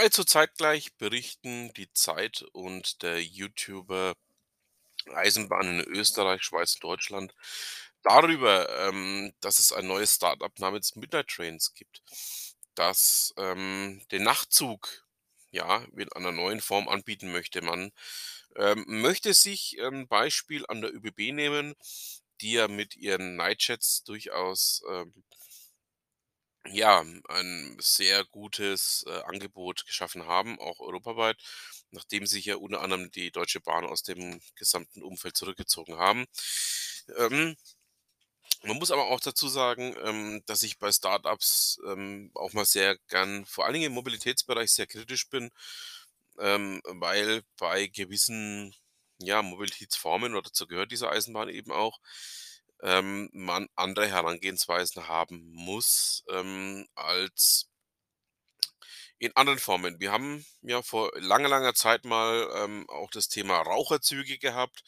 Nahezu 0.04 0.24
zeitgleich 0.24 0.94
berichten 0.98 1.72
die 1.72 1.90
Zeit 1.94 2.44
und 2.52 3.00
der 3.00 3.24
YouTuber 3.24 4.12
Eisenbahnen 5.14 5.80
in 5.80 5.86
Österreich, 5.86 6.42
Schweiz 6.42 6.74
und 6.74 6.84
Deutschland 6.84 7.34
darüber, 8.02 8.68
ähm, 8.86 9.32
dass 9.40 9.58
es 9.58 9.72
ein 9.72 9.86
neues 9.86 10.16
Startup 10.16 10.58
namens 10.58 10.94
Midnight 10.94 11.28
Trains 11.28 11.72
gibt, 11.72 12.02
das 12.74 13.32
ähm, 13.38 14.02
den 14.12 14.24
Nachtzug 14.24 15.06
ja 15.50 15.86
in 15.96 16.12
einer 16.12 16.32
neuen 16.32 16.60
Form 16.60 16.86
anbieten 16.86 17.32
möchte. 17.32 17.62
Man 17.62 17.90
ähm, 18.56 18.84
möchte 18.86 19.32
sich 19.32 19.78
ein 19.80 20.06
Beispiel 20.06 20.66
an 20.68 20.82
der 20.82 20.94
ÖBB 20.94 21.32
nehmen, 21.32 21.74
die 22.42 22.52
ja 22.52 22.68
mit 22.68 22.94
ihren 22.94 23.36
Nightjets 23.36 24.04
durchaus 24.04 24.82
ähm, 24.86 25.14
ja, 26.66 27.04
ein 27.28 27.76
sehr 27.80 28.24
gutes, 28.24 29.04
äh, 29.06 29.22
Angebot 29.24 29.86
geschaffen 29.86 30.26
haben, 30.26 30.58
auch 30.60 30.80
europaweit, 30.80 31.36
nachdem 31.90 32.26
sich 32.26 32.46
ja 32.46 32.56
unter 32.56 32.80
anderem 32.80 33.10
die 33.10 33.30
Deutsche 33.30 33.60
Bahn 33.60 33.84
aus 33.86 34.02
dem 34.02 34.40
gesamten 34.56 35.02
Umfeld 35.02 35.36
zurückgezogen 35.36 35.96
haben. 35.98 36.26
Ähm, 37.18 37.56
man 38.62 38.78
muss 38.78 38.90
aber 38.90 39.06
auch 39.08 39.20
dazu 39.20 39.48
sagen, 39.48 39.94
ähm, 40.02 40.42
dass 40.46 40.62
ich 40.62 40.78
bei 40.78 40.90
Startups 40.90 41.78
ähm, 41.86 42.30
auch 42.34 42.52
mal 42.52 42.64
sehr 42.64 42.96
gern, 43.08 43.44
vor 43.46 43.64
allen 43.64 43.74
Dingen 43.74 43.86
im 43.86 43.92
Mobilitätsbereich, 43.92 44.70
sehr 44.72 44.86
kritisch 44.86 45.28
bin, 45.28 45.50
ähm, 46.38 46.80
weil 46.84 47.42
bei 47.58 47.86
gewissen 47.88 48.74
ja, 49.18 49.42
Mobilitätsformen, 49.42 50.32
oder 50.34 50.42
dazu 50.42 50.66
gehört 50.66 50.92
diese 50.92 51.10
Eisenbahn 51.10 51.48
eben 51.50 51.72
auch, 51.72 52.00
ähm, 52.84 53.30
man 53.32 53.68
andere 53.76 54.06
Herangehensweisen 54.08 55.08
haben 55.08 55.50
muss 55.52 56.22
ähm, 56.30 56.86
als 56.94 57.68
in 59.18 59.34
anderen 59.36 59.58
Formen. 59.58 59.98
Wir 60.00 60.12
haben 60.12 60.44
ja 60.62 60.82
vor 60.82 61.10
langer, 61.18 61.48
langer 61.48 61.74
Zeit 61.74 62.04
mal 62.04 62.48
ähm, 62.56 62.88
auch 62.90 63.10
das 63.10 63.28
Thema 63.28 63.60
Raucherzüge 63.62 64.38
gehabt, 64.38 64.82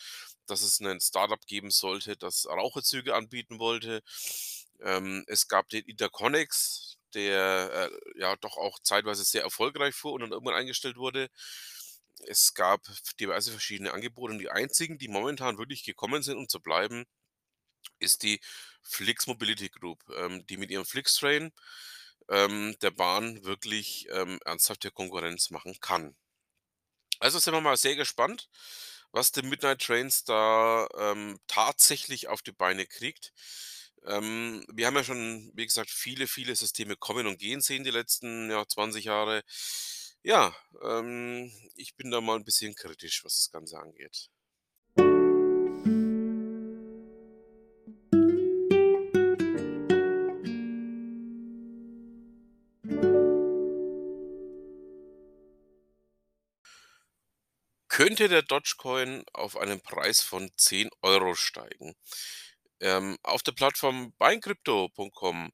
dass 0.46 0.62
es 0.62 0.80
ein 0.80 1.00
Startup 1.00 1.40
geben 1.46 1.70
sollte, 1.70 2.16
das 2.16 2.46
Raucherzüge 2.46 3.14
anbieten 3.14 3.58
wollte. 3.58 4.02
Ähm, 4.80 5.24
es 5.26 5.48
gab 5.48 5.68
den 5.70 5.84
Interconnex, 5.84 6.98
der 7.14 7.90
äh, 7.90 8.20
ja 8.20 8.36
doch 8.36 8.58
auch 8.58 8.78
zeitweise 8.80 9.24
sehr 9.24 9.42
erfolgreich 9.42 9.94
fuhr 9.94 10.12
und 10.12 10.20
dann 10.20 10.32
irgendwann 10.32 10.54
eingestellt 10.54 10.96
wurde. 10.98 11.28
Es 12.26 12.54
gab 12.54 12.82
diverse 13.20 13.50
verschiedene 13.50 13.92
Angebote 13.92 14.32
und 14.34 14.38
die 14.38 14.50
einzigen, 14.50 14.98
die 14.98 15.08
momentan 15.08 15.58
wirklich 15.58 15.84
gekommen 15.84 16.22
sind, 16.22 16.36
um 16.36 16.48
zu 16.48 16.60
bleiben, 16.60 17.06
ist 17.98 18.22
die 18.22 18.40
Flix 18.82 19.26
Mobility 19.26 19.68
Group, 19.68 20.02
ähm, 20.16 20.46
die 20.46 20.56
mit 20.56 20.70
ihrem 20.70 20.84
Flixtrain 20.84 21.52
ähm, 22.28 22.76
der 22.82 22.90
Bahn 22.90 23.44
wirklich 23.44 24.06
ähm, 24.10 24.40
ernsthafte 24.44 24.90
Konkurrenz 24.90 25.50
machen 25.50 25.78
kann. 25.80 26.16
Also 27.20 27.38
sind 27.38 27.54
wir 27.54 27.60
mal 27.60 27.76
sehr 27.76 27.96
gespannt, 27.96 28.48
was 29.12 29.32
die 29.32 29.42
Midnight 29.42 29.80
Trains 29.82 30.24
da 30.24 30.86
ähm, 30.98 31.38
tatsächlich 31.46 32.28
auf 32.28 32.42
die 32.42 32.52
Beine 32.52 32.86
kriegt. 32.86 33.32
Ähm, 34.04 34.64
wir 34.72 34.86
haben 34.86 34.96
ja 34.96 35.04
schon, 35.04 35.50
wie 35.54 35.64
gesagt, 35.66 35.90
viele, 35.90 36.26
viele 36.28 36.54
Systeme 36.54 36.96
kommen 36.96 37.26
und 37.26 37.38
gehen 37.38 37.60
sehen 37.60 37.84
die 37.84 37.90
letzten 37.90 38.50
ja, 38.50 38.66
20 38.66 39.04
Jahre. 39.06 39.42
Ja, 40.22 40.54
ähm, 40.82 41.52
ich 41.76 41.96
bin 41.96 42.10
da 42.10 42.20
mal 42.20 42.36
ein 42.36 42.44
bisschen 42.44 42.74
kritisch, 42.74 43.24
was 43.24 43.36
das 43.36 43.50
Ganze 43.50 43.78
angeht. 43.78 44.30
Könnte 57.96 58.28
der 58.28 58.42
Dogecoin 58.42 59.24
auf 59.32 59.56
einen 59.56 59.80
Preis 59.80 60.20
von 60.20 60.50
10 60.54 60.90
Euro 61.00 61.34
steigen? 61.34 61.96
Ähm, 62.78 63.16
auf 63.22 63.42
der 63.42 63.52
Plattform 63.52 64.12
buyingcrypto.com 64.18 65.50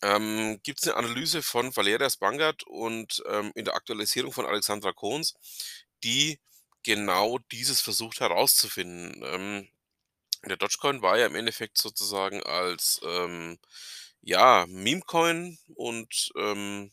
ähm, 0.00 0.60
gibt 0.62 0.78
es 0.78 0.86
eine 0.86 0.96
Analyse 0.96 1.42
von 1.42 1.74
Valeria 1.74 2.08
Spangert 2.08 2.62
und 2.68 3.20
ähm, 3.28 3.50
in 3.56 3.64
der 3.64 3.74
Aktualisierung 3.74 4.30
von 4.30 4.46
Alexandra 4.46 4.92
Kohns, 4.92 5.34
die 6.04 6.38
genau 6.84 7.40
dieses 7.50 7.80
versucht 7.80 8.20
herauszufinden. 8.20 9.24
Ähm, 9.24 9.68
der 10.44 10.58
Dogecoin 10.58 11.02
war 11.02 11.18
ja 11.18 11.26
im 11.26 11.34
Endeffekt 11.34 11.78
sozusagen 11.78 12.44
als 12.44 13.00
ähm, 13.04 13.58
ja, 14.20 14.66
Meme-Coin 14.68 15.58
und 15.74 16.30
ähm, 16.36 16.92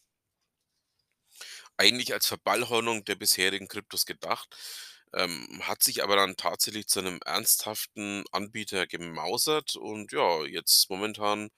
eigentlich 1.77 2.13
als 2.13 2.27
Verballhornung 2.27 3.05
der 3.05 3.15
bisherigen 3.15 3.67
Kryptos 3.67 4.05
gedacht, 4.05 4.55
ähm, 5.13 5.61
hat 5.63 5.83
sich 5.83 6.03
aber 6.03 6.15
dann 6.15 6.37
tatsächlich 6.37 6.87
zu 6.87 6.99
einem 6.99 7.19
ernsthaften 7.25 8.23
Anbieter 8.31 8.87
gemausert 8.87 9.75
und 9.75 10.11
ja, 10.11 10.43
jetzt 10.45 10.89
momentan 10.89 11.49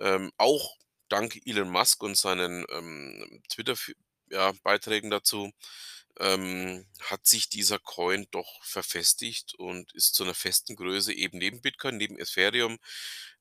ähm, 0.00 0.30
auch 0.38 0.76
dank 1.08 1.38
Elon 1.44 1.70
Musk 1.70 2.02
und 2.02 2.16
seinen 2.16 2.64
ähm, 2.70 3.42
Twitter-Beiträgen 3.48 5.10
dazu 5.10 5.52
ähm, 6.20 6.86
hat 7.00 7.26
sich 7.26 7.48
dieser 7.48 7.78
Coin 7.78 8.26
doch 8.30 8.64
verfestigt 8.64 9.54
und 9.54 9.92
ist 9.94 10.14
zu 10.14 10.24
einer 10.24 10.34
festen 10.34 10.76
Größe 10.76 11.12
eben 11.12 11.38
neben 11.38 11.60
Bitcoin, 11.60 11.96
neben 11.96 12.18
Ethereum, 12.18 12.78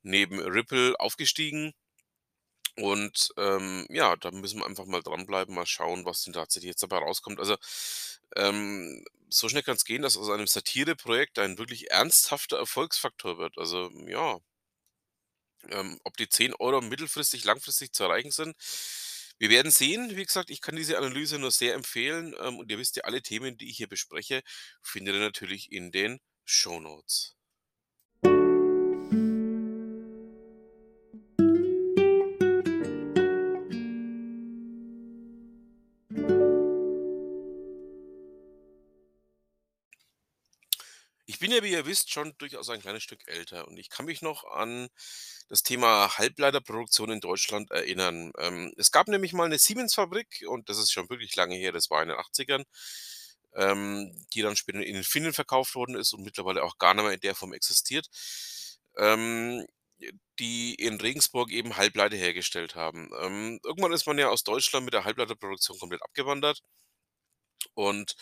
neben 0.03 0.39
Ripple 0.39 0.99
aufgestiegen. 0.99 1.73
Und 2.77 3.31
ähm, 3.37 3.85
ja, 3.89 4.15
da 4.15 4.31
müssen 4.31 4.59
wir 4.59 4.65
einfach 4.67 4.85
mal 4.85 5.01
dranbleiben, 5.01 5.53
mal 5.55 5.65
schauen, 5.65 6.05
was 6.05 6.23
denn 6.23 6.33
tatsächlich 6.33 6.69
jetzt 6.69 6.83
dabei 6.83 6.99
rauskommt. 6.99 7.39
Also 7.39 7.57
ähm, 8.35 9.03
so 9.29 9.49
schnell 9.49 9.63
kann's 9.63 9.85
gehen, 9.85 10.01
dass 10.03 10.17
aus 10.17 10.29
einem 10.29 10.47
Satireprojekt 10.47 11.39
ein 11.39 11.57
wirklich 11.57 11.91
ernsthafter 11.91 12.57
Erfolgsfaktor 12.57 13.37
wird. 13.37 13.57
Also, 13.57 13.89
ja. 14.07 14.39
Ähm, 15.69 15.99
ob 16.03 16.15
die 16.17 16.29
10 16.29 16.53
€ 16.53 16.81
mittelfristig, 16.81 17.43
langfristig 17.43 17.91
zu 17.93 18.03
erreichen 18.03 18.31
sind, 18.31 18.55
wir 19.39 19.49
werden 19.49 19.71
sehen. 19.71 20.15
Wie 20.15 20.25
gesagt, 20.25 20.49
ich 20.49 20.61
kann 20.61 20.75
diese 20.75 20.97
Analyse 20.97 21.39
nur 21.39 21.51
sehr 21.51 21.73
empfehlen, 21.73 22.35
ähm, 22.39 22.57
und 22.59 22.71
ihr 22.71 22.77
wisst 22.77 22.95
ja, 22.95 23.03
alle 23.03 23.21
Themen, 23.21 23.57
die 23.57 23.69
ich 23.69 23.77
hier 23.77 23.87
bespreche, 23.89 24.41
findet 24.81 25.15
ihr 25.15 25.21
natürlich 25.21 25.71
in 25.71 25.91
den 25.91 26.19
Shownotes. 26.45 27.37
Ich 41.37 41.41
bin 41.41 41.51
ja, 41.51 41.61
wie 41.61 41.69
ihr 41.73 41.85
wisst, 41.85 42.11
schon 42.11 42.33
durchaus 42.39 42.67
ein 42.71 42.81
kleines 42.81 43.03
Stück 43.03 43.21
älter 43.27 43.67
und 43.67 43.77
ich 43.77 43.91
kann 43.91 44.07
mich 44.07 44.23
noch 44.23 44.43
an 44.45 44.87
das 45.49 45.61
Thema 45.61 46.17
Halbleiterproduktion 46.17 47.11
in 47.11 47.19
Deutschland 47.19 47.69
erinnern. 47.69 48.31
Ähm, 48.39 48.73
es 48.75 48.91
gab 48.91 49.07
nämlich 49.07 49.33
mal 49.33 49.47
'ne 49.47 49.59
Siemens-Fabrik 49.59 50.45
und 50.47 50.67
das 50.67 50.79
ist 50.79 50.91
schon 50.91 51.11
wirklich 51.11 51.35
lange 51.35 51.53
her, 51.55 51.71
das 51.71 51.91
war 51.91 52.01
in 52.01 52.07
den 52.09 52.17
80ern, 52.17 52.63
ähm, 53.55 54.25
die 54.33 54.41
dann 54.41 54.55
später 54.55 54.83
in 54.83 55.03
Finnland 55.03 55.35
verkauft 55.35 55.75
worden 55.75 55.93
ist 55.95 56.11
und 56.13 56.23
mittlerweile 56.23 56.63
auch 56.63 56.79
gar 56.79 56.95
nicht 56.95 57.03
mehr 57.03 57.13
in 57.13 57.19
der 57.19 57.35
Form 57.35 57.53
existiert, 57.53 58.07
ähm, 58.97 59.63
die 60.39 60.73
in 60.75 60.99
Regensburg 60.99 61.51
eben 61.51 61.77
Halbleiter 61.77 62.15
hergestellt 62.17 62.73
haben. 62.75 63.11
Ähm, 63.21 63.59
irgendwann 63.63 63.93
ist 63.93 64.07
man 64.07 64.17
ja 64.17 64.29
aus 64.29 64.43
Deutschland 64.43 64.85
mit 64.85 64.93
der 64.95 65.05
Halbleiterproduktion 65.05 65.77
komplett 65.79 66.01
abgewandert 66.03 66.61
und, 67.75 68.15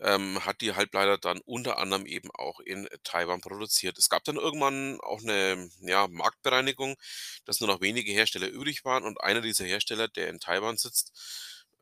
ähm, 0.00 0.44
hat 0.44 0.60
die 0.60 0.74
Halbleiter 0.74 1.18
dann 1.18 1.40
unter 1.46 1.78
anderem 1.78 2.06
eben 2.06 2.30
auch 2.34 2.60
in 2.60 2.88
Taiwan 3.04 3.40
produziert. 3.40 3.98
Es 3.98 4.08
gab 4.08 4.24
dann 4.24 4.36
irgendwann 4.36 5.00
auch 5.00 5.20
'ne, 5.22 5.70
ja, 5.80 6.08
Marktbereinigung, 6.08 6.96
dass 7.46 7.60
nur 7.60 7.68
noch 7.68 7.80
wenige 7.80 8.12
Hersteller 8.12 8.48
übrig 8.48 8.84
waren 8.84 9.04
und 9.04 9.20
einer 9.22 9.40
dieser 9.42 9.64
Hersteller, 9.66 10.08
der 10.08 10.28
in 10.28 10.40
Taiwan 10.40 10.76
sitzt, 10.78 11.12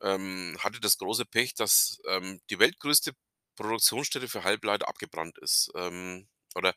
ähm, 0.01 0.57
hatte 0.59 0.79
das 0.79 0.97
große 0.97 1.25
Pech, 1.25 1.53
dass, 1.55 1.99
ähm, 2.07 2.41
die 2.49 2.59
weltgrößte 2.59 3.13
Produktionsstätte 3.55 4.27
für 4.27 4.43
Halbleiter 4.43 4.87
abgebrannt 4.87 5.37
ist, 5.39 5.71
ähm, 5.75 6.27
oder 6.55 6.75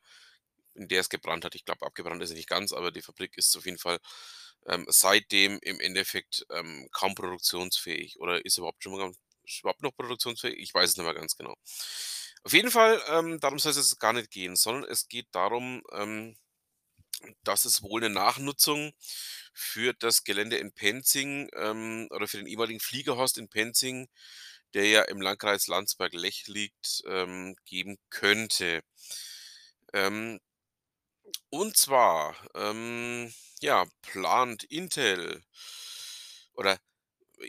in 0.74 0.88
der 0.88 1.00
es 1.00 1.08
gebrannt 1.10 1.44
hat. 1.44 1.54
Ich 1.56 1.64
glaube, 1.64 1.86
abgebrannt 1.86 2.22
ist 2.22 2.30
sie 2.30 2.36
nicht 2.36 2.48
ganz, 2.48 2.72
aber 2.72 2.90
die 2.92 3.02
Fabrik 3.02 3.36
ist 3.38 3.56
auf 3.56 3.66
jeden 3.66 3.78
Fall, 3.78 3.98
ähm, 4.68 4.86
seitdem 4.88 5.58
im 5.62 5.80
Endeffekt, 5.80 6.46
ähm, 6.52 6.88
kaum 6.92 7.14
produktionsfähig 7.14 8.18
oder 8.20 8.44
ist 8.44 8.58
überhaupt 8.58 8.82
schon 8.84 8.92
mal 8.94 9.12
überhaupt 9.60 9.82
noch 9.82 9.94
produktionsfähig? 9.96 10.58
Ich 10.58 10.74
weiß 10.74 10.90
es 10.90 10.96
nicht 10.96 11.04
mehr 11.06 11.14
ganz 11.14 11.36
genau. 11.36 11.54
Auf 12.44 12.52
jeden 12.54 12.70
Fall, 12.70 13.02
ähm, 13.08 13.40
darum 13.40 13.58
soll's 13.58 13.76
jetzt 13.76 14.00
gar 14.00 14.12
nicht 14.14 14.30
gehen, 14.30 14.56
sondern 14.56 14.84
es 14.90 15.08
geht 15.08 15.26
darum, 15.32 15.82
ähm, 15.92 16.36
dass 17.44 17.64
es 17.66 17.82
wohl 17.82 18.00
'ne 18.02 18.10
Nachnutzung 18.10 18.92
für 19.54 19.94
das 19.94 20.24
Gelände 20.24 20.58
in 20.58 20.72
Penzing, 20.72 21.50
ähm, 21.56 22.08
oder 22.12 22.28
für 22.28 22.38
den 22.38 22.46
ehemaligen 22.48 22.80
Fliegerhorst 22.80 23.38
in 23.38 23.48
Penzing, 23.50 24.08
der 24.74 24.86
ja 24.88 25.02
im 25.04 25.20
Landkreis 25.22 25.66
Landsberg-Lech 25.68 26.48
liegt, 26.48 27.02
ähm, 27.08 27.56
geben 27.66 27.98
könnte. 28.10 28.82
Ähm 29.94 30.40
und 31.52 31.76
zwar, 31.76 32.36
ähm, 32.54 33.32
ja, 33.60 33.84
plant 34.02 34.62
Intel 34.64 35.42
oder 36.56 36.78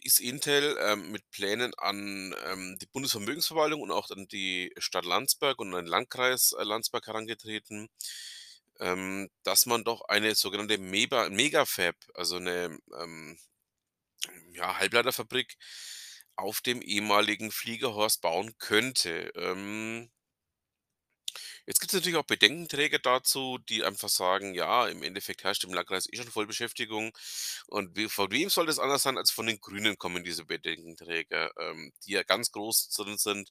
ist 0.03 0.19
Intel, 0.19 0.77
ähm, 0.81 1.11
mit 1.11 1.29
Plänen 1.31 1.73
an, 1.77 2.35
ähm, 2.45 2.77
die 2.81 2.85
Bundesvermögensverwaltung 2.87 3.81
und 3.81 3.91
auch 3.91 4.09
an 4.11 4.27
die 4.29 4.73
Stadt 4.77 5.05
Landsberg 5.05 5.59
und 5.59 5.73
an 5.75 5.85
den 5.85 5.91
Landkreis, 5.91 6.53
äh, 6.59 6.63
Landsberg 6.63 7.07
herangetreten, 7.07 7.89
ähm, 8.79 9.29
dass 9.43 9.65
man 9.67 9.83
doch 9.83 10.01
eine 10.09 10.35
sogenannte 10.35 10.77
Meba 10.79 11.29
Megafab, 11.29 11.95
also 12.15 12.39
'ne, 12.39 12.77
ähm, 12.99 13.37
ja, 14.53 14.77
Halbleiterfabrik 14.79 15.55
auf 16.35 16.61
dem 16.61 16.81
ehemaligen 16.81 17.51
Fliegerhorst 17.51 18.21
bauen 18.21 18.53
könnte. 18.59 19.31
Jetzt 21.67 21.79
gibt's 21.79 21.93
natürlich 21.93 22.17
auch 22.17 22.25
Bedenkenträger 22.25 22.99
dazu, 22.99 23.57
die 23.69 23.83
einfach 23.83 24.09
sagen: 24.09 24.53
„Ja, 24.53 24.87
im 24.87 25.03
Endeffekt 25.03 25.43
herrscht 25.43 25.63
im 25.63 25.73
Landkreis 25.73 26.07
eh 26.11 26.17
schon 26.17 26.27
Vollbeschäftigung.“ 26.31 27.11
Und 27.67 27.95
we 27.95 28.09
von 28.09 28.31
wem 28.31 28.49
soll 28.49 28.65
das 28.65 28.79
anders 28.79 29.03
sein 29.03 29.17
als 29.17 29.31
von 29.31 29.45
den 29.47 29.59
Grünen 29.61 29.97
kommen 29.97 30.23
diese 30.23 30.45
Bedenkenträger, 30.45 31.51
ähm, 31.59 31.93
die 32.05 32.11
ja 32.13 32.23
ganz 32.23 32.51
groß 32.51 32.89
drin 32.89 33.17
sind, 33.17 33.49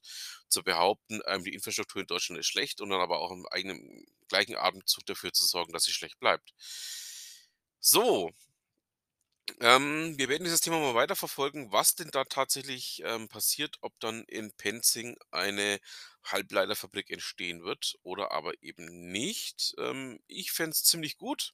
zu 0.49 0.63
behaupten, 0.63 1.21
ähm, 1.27 1.43
die 1.43 1.53
Infrastruktur 1.53 2.01
in 2.01 2.07
Deutschland 2.07 2.39
ist 2.39 2.47
schlecht 2.47 2.81
und 2.81 2.89
dann 2.89 3.01
aber 3.01 3.19
auch 3.19 3.31
im 3.31 3.45
eigenen 3.47 4.05
gleichen 4.27 4.55
Atemzug 4.55 5.05
dafür 5.05 5.33
zu 5.33 5.45
sorgen, 5.45 5.73
dass 5.73 5.83
sie 5.85 5.93
schlecht 5.93 6.19
bleibt. 6.19 6.53
So 7.83 8.31
ähm, 9.59 10.17
wir 10.17 10.29
werden 10.29 10.43
dieses 10.43 10.61
Thema 10.61 10.79
mal 10.79 10.95
weiterverfolgen, 10.95 11.71
was 11.71 11.95
denn 11.95 12.09
da 12.11 12.23
tatsächlich, 12.25 13.01
ähm, 13.05 13.27
passiert, 13.29 13.77
ob 13.81 13.99
dann 13.99 14.23
in 14.25 14.51
Penzing 14.53 15.17
eine 15.31 15.79
Halbleiterfabrik 16.23 17.09
entstehen 17.09 17.63
wird 17.63 17.95
oder 18.03 18.31
aber 18.31 18.53
eben 18.63 19.11
nicht. 19.11 19.73
Ähm, 19.77 20.19
ich 20.27 20.51
fände 20.51 20.71
es 20.71 20.83
ziemlich 20.83 21.17
gut 21.17 21.53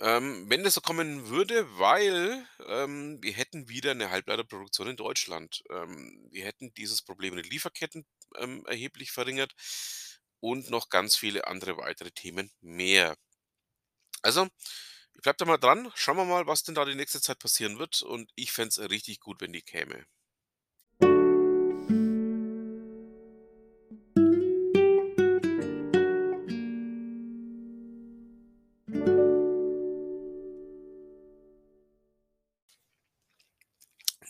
ähm, 0.00 0.46
wenn 0.50 0.64
das 0.64 0.74
so 0.74 0.80
kommen 0.80 1.28
würde, 1.28 1.66
weil, 1.78 2.44
ähm, 2.66 3.18
wir 3.22 3.32
hätten 3.32 3.68
wieder 3.68 3.94
'ne 3.94 4.10
Halbleiterproduktion 4.10 4.88
in 4.88 4.96
Deutschland. 4.96 5.62
Ähm, 5.70 6.26
wir 6.30 6.44
hätten 6.44 6.74
dieses 6.74 7.00
Problem 7.02 7.34
in 7.36 7.42
den 7.42 7.50
Lieferketten, 7.50 8.04
erheblich 8.66 9.12
verringert 9.12 9.54
und 10.40 10.68
noch 10.70 10.88
ganz 10.88 11.16
viele 11.16 11.46
andere 11.46 11.76
weitere 11.78 12.10
Themen 12.10 12.50
mehr. 12.60 13.14
Also, 14.24 14.48
ich 15.12 15.20
bleibe 15.20 15.36
da 15.36 15.44
mal 15.44 15.58
dran. 15.58 15.92
Schauen 15.94 16.16
wir 16.16 16.24
mal, 16.24 16.46
was 16.46 16.62
denn 16.62 16.74
da 16.74 16.86
die 16.86 16.94
nächste 16.94 17.20
Zeit 17.20 17.38
passieren 17.38 17.78
wird 17.78 18.00
und 18.00 18.30
ich 18.36 18.52
fände 18.52 18.70
es 18.70 18.90
richtig 18.90 19.20
gut, 19.20 19.42
wenn 19.42 19.52
die 19.52 19.60
käme. 19.60 20.06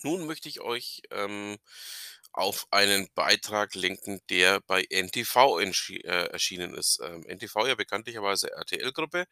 Nun 0.02 0.26
möchte 0.26 0.48
ich 0.48 0.60
euch, 0.60 1.02
ähm, 1.12 1.56
auf 2.34 2.66
einen 2.72 3.08
Beitrag 3.14 3.74
lenken, 3.76 4.20
der 4.30 4.60
bei 4.66 4.86
NTV 4.90 5.60
äh, 6.04 6.26
erschienen 6.28 6.74
ist. 6.74 7.00
Ähm, 7.02 7.24
NTV 7.26 7.66
ja 7.68 7.76
bekanntlicherweise 7.76 8.50
RTL-Gruppe 8.52 9.26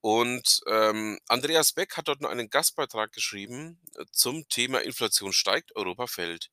und, 0.00 0.60
ähm, 0.68 1.18
Andreas 1.28 1.72
Beck 1.72 1.96
hat 1.96 2.08
dort 2.08 2.20
nur 2.20 2.30
einen 2.30 2.50
Gastbeitrag 2.50 3.12
geschrieben, 3.12 3.80
äh, 3.96 4.04
zum 4.12 4.46
Thema 4.48 4.80
„Inflation 4.82 5.32
steigt, 5.32 5.74
Europa 5.76 6.06
fällt“. 6.06 6.50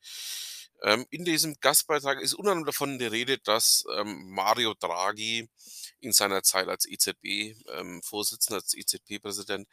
Ähm, 0.83 1.05
in 1.11 1.25
diesem 1.25 1.55
Gastbeitrag 1.61 2.19
ist 2.21 2.33
anderem 2.39 2.65
davon 2.65 2.97
die 2.97 3.05
Rede, 3.05 3.37
dass, 3.39 3.83
ähm, 3.97 4.29
Mario 4.31 4.73
Draghi 4.79 5.49
in 6.01 6.13
seiner 6.13 6.43
Zeit 6.43 6.67
als 6.67 6.85
EZB 6.85 7.55
ähm, 7.69 8.01
als 8.49 8.73
EZB-Präsident, 8.75 9.67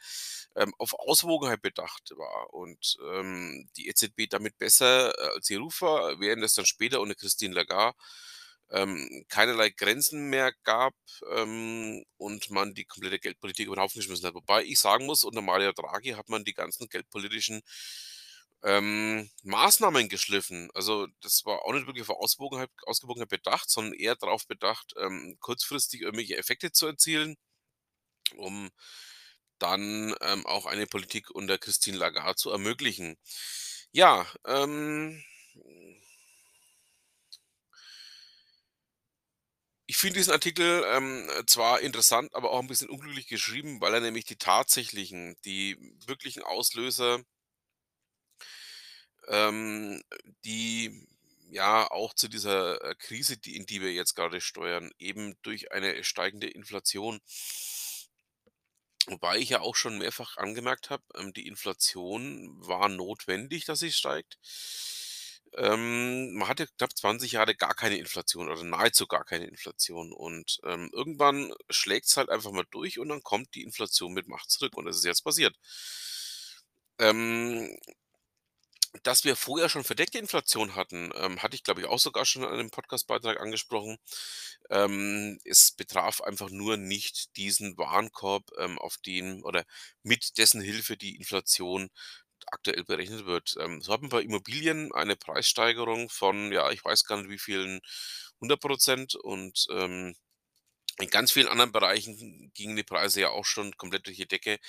ähm, 0.55 0.73
auf 0.77 0.93
Ausgewogenheit 0.93 1.61
bedacht 1.61 2.11
war 2.15 2.53
und, 2.53 2.97
ähm, 3.13 3.69
die 3.77 3.87
EZB 3.89 4.27
damit 4.29 4.57
besser, 4.57 5.13
äh, 5.17 5.35
als 5.35 5.47
die 5.47 5.55
RUFA, 5.55 6.19
während 6.19 6.43
es 6.43 6.53
dann 6.55 6.65
später 6.65 7.01
unter 7.01 7.15
Christine 7.15 7.55
Lagarde, 7.55 7.97
keinerlei 9.29 9.71
Grenzen 9.71 10.29
mehr 10.29 10.53
gab, 10.63 10.93
ähm, 11.35 12.03
und 12.17 12.51
man 12.51 12.73
die 12.75 12.85
komplette 12.85 13.19
Geldpolitik 13.19 13.65
über 13.65 13.75
den 13.75 13.81
Haufen 13.81 13.99
geschmissen 13.99 14.27
hat. 14.27 14.35
Wobei 14.35 14.63
ich 14.63 14.79
sagen 14.79 15.05
muss, 15.07 15.23
unter 15.23 15.41
Mario 15.41 15.71
Draghi 15.73 16.11
hat 16.11 16.29
man 16.29 16.43
die 16.43 16.53
ganzen 16.53 16.87
geldpolitischen, 16.87 17.61
ähm, 18.63 19.29
Maßnahmen 19.43 20.09
geschliffen. 20.09 20.69
Also, 20.73 21.07
das 21.21 21.45
war 21.45 21.63
auch 21.65 21.73
nicht 21.73 21.87
wirklich 21.87 22.03
auf 22.09 22.17
Ausgewogenheit 22.17 22.69
Ausgewogenheit 22.85 23.29
bedacht, 23.29 23.69
sondern 23.69 23.93
eher 23.93 24.15
darauf 24.15 24.47
bedacht, 24.47 24.93
ähm, 24.99 25.37
kurzfristig 25.39 26.01
irgendwelche 26.01 26.37
Effekte 26.37 26.71
zu 26.71 26.87
erzielen, 26.87 27.35
um 28.37 28.69
dann, 29.59 30.15
ähm, 30.21 30.45
auch 30.47 30.65
eine 30.67 30.87
Politik 30.87 31.31
unter 31.31 31.57
Christine 31.59 31.97
Lagarde 31.97 32.35
zu 32.37 32.51
ermöglichen. 32.51 33.17
Ja, 33.93 34.25
ähm 34.47 35.23
ich 39.89 39.97
finde 39.97 40.19
diesen 40.19 40.33
Artikel, 40.33 40.83
ähm, 40.87 41.27
zwar 41.47 41.79
interessant, 41.81 42.35
aber 42.35 42.51
auch 42.51 42.59
'n 42.59 42.67
bisschen 42.67 42.89
unglücklich 42.91 43.25
geschrieben, 43.27 43.81
weil 43.81 43.91
er 43.95 44.01
nämlich 44.01 44.23
die 44.25 44.35
tatsächlichen 44.35 45.35
die 45.45 45.77
wirklichen 46.05 46.43
Auslöser 46.43 47.23
ähm, 49.29 50.03
die 50.45 51.07
ja 51.51 51.89
auch 51.89 52.13
zu 52.13 52.27
dieser, 52.27 52.83
äh, 52.83 52.95
Krise, 52.95 53.37
die 53.37 53.55
in 53.57 53.65
die 53.65 53.81
wir 53.81 53.93
jetzt 53.93 54.15
grade 54.15 54.41
steuern, 54.41 54.91
eben 54.99 55.35
durch 55.43 55.71
eine 55.71 56.03
steigende 56.03 56.47
Inflation 56.49 57.19
Wobei 59.07 59.39
ich 59.39 59.49
ja 59.49 59.59
auch 59.59 59.75
schon 59.75 59.97
mehrfach 59.97 60.37
angemerkt 60.37 60.89
habe, 60.89 61.03
ähm, 61.15 61.33
die 61.33 61.47
Inflation 61.47 62.65
war 62.65 62.87
notwendig, 62.87 63.65
dass 63.65 63.79
sie 63.79 63.91
steigt. 63.91 64.37
Ähm, 65.57 66.33
man 66.35 66.47
hatte 66.47 66.67
knapp 66.77 66.95
20 66.95 67.31
Jahre 67.33 67.55
gar 67.55 67.73
keine 67.73 67.97
Inflation 67.97 68.49
oder 68.49 68.63
nahezu 68.63 69.07
gar 69.07 69.25
keine 69.25 69.47
Inflation 69.47 70.11
und, 70.13 70.59
ähm, 70.63 70.89
irgendwann 70.93 71.53
schlägt's 71.71 72.17
halt 72.17 72.29
einfach 72.29 72.51
mal 72.51 72.65
durch 72.71 72.99
und 72.99 73.09
dann 73.09 73.23
kommt 73.23 73.55
die 73.55 73.63
Inflation 73.63 74.13
mit 74.13 74.27
Macht 74.27 74.51
zurück 74.51 74.75
und 74.77 74.85
das 74.85 74.97
ist 74.97 75.05
jetzt 75.05 75.23
passiert. 75.23 75.55
Ähm 76.99 77.77
dass 79.03 79.23
wir 79.23 79.35
vorher 79.35 79.69
schon 79.69 79.83
verdeckte 79.83 80.17
Inflation 80.17 80.75
hatten, 80.75 81.11
ähm, 81.15 81.41
hatte 81.43 81.55
ich, 81.55 81.63
glaube 81.63 81.81
ich, 81.81 81.87
auch 81.87 81.99
sogar 81.99 82.25
schon 82.25 82.43
in 82.43 82.49
einem 82.49 82.71
Podcastbeitrag 82.71 83.39
angesprochen. 83.39 83.97
Ähm, 84.69 85.39
es 85.45 85.71
betraf 85.73 86.21
einfach 86.21 86.49
nur 86.49 86.77
nicht 86.77 87.35
diesen 87.37 87.77
Warenkorb, 87.77 88.45
ähm, 88.57 88.79
auf 88.79 88.97
den 88.97 89.43
oder 89.43 89.63
mit 90.03 90.37
dessen 90.37 90.61
Hilfe 90.61 90.97
die 90.97 91.15
Inflation 91.17 91.89
aktuell 92.47 92.83
berechnet 92.83 93.25
wird. 93.25 93.55
Ähm, 93.59 93.81
so 93.81 93.93
haben 93.93 94.11
wir 94.11 94.21
Immobilien 94.21 94.91
eine 94.93 95.15
Preissteigerung 95.15 96.09
von, 96.09 96.51
ja, 96.51 96.71
ich 96.71 96.83
weiß 96.83 97.05
gar 97.05 97.17
nicht 97.17 97.29
wie 97.29 97.39
vielen 97.39 97.81
100% 98.41 99.15
und, 99.15 99.67
ähm 99.71 100.15
in 100.99 101.09
ganz 101.09 101.31
vielen 101.31 101.47
anderen 101.47 101.71
Bereichen 101.71 102.51
gingen 102.53 102.75
die 102.75 102.83
Preise 102.83 103.21
ja 103.21 103.29
auch 103.29 103.45
schon 103.45 103.75
komplett 103.77 104.05
durch 104.07 104.17
die 104.17 104.27
Decke. 104.27 104.59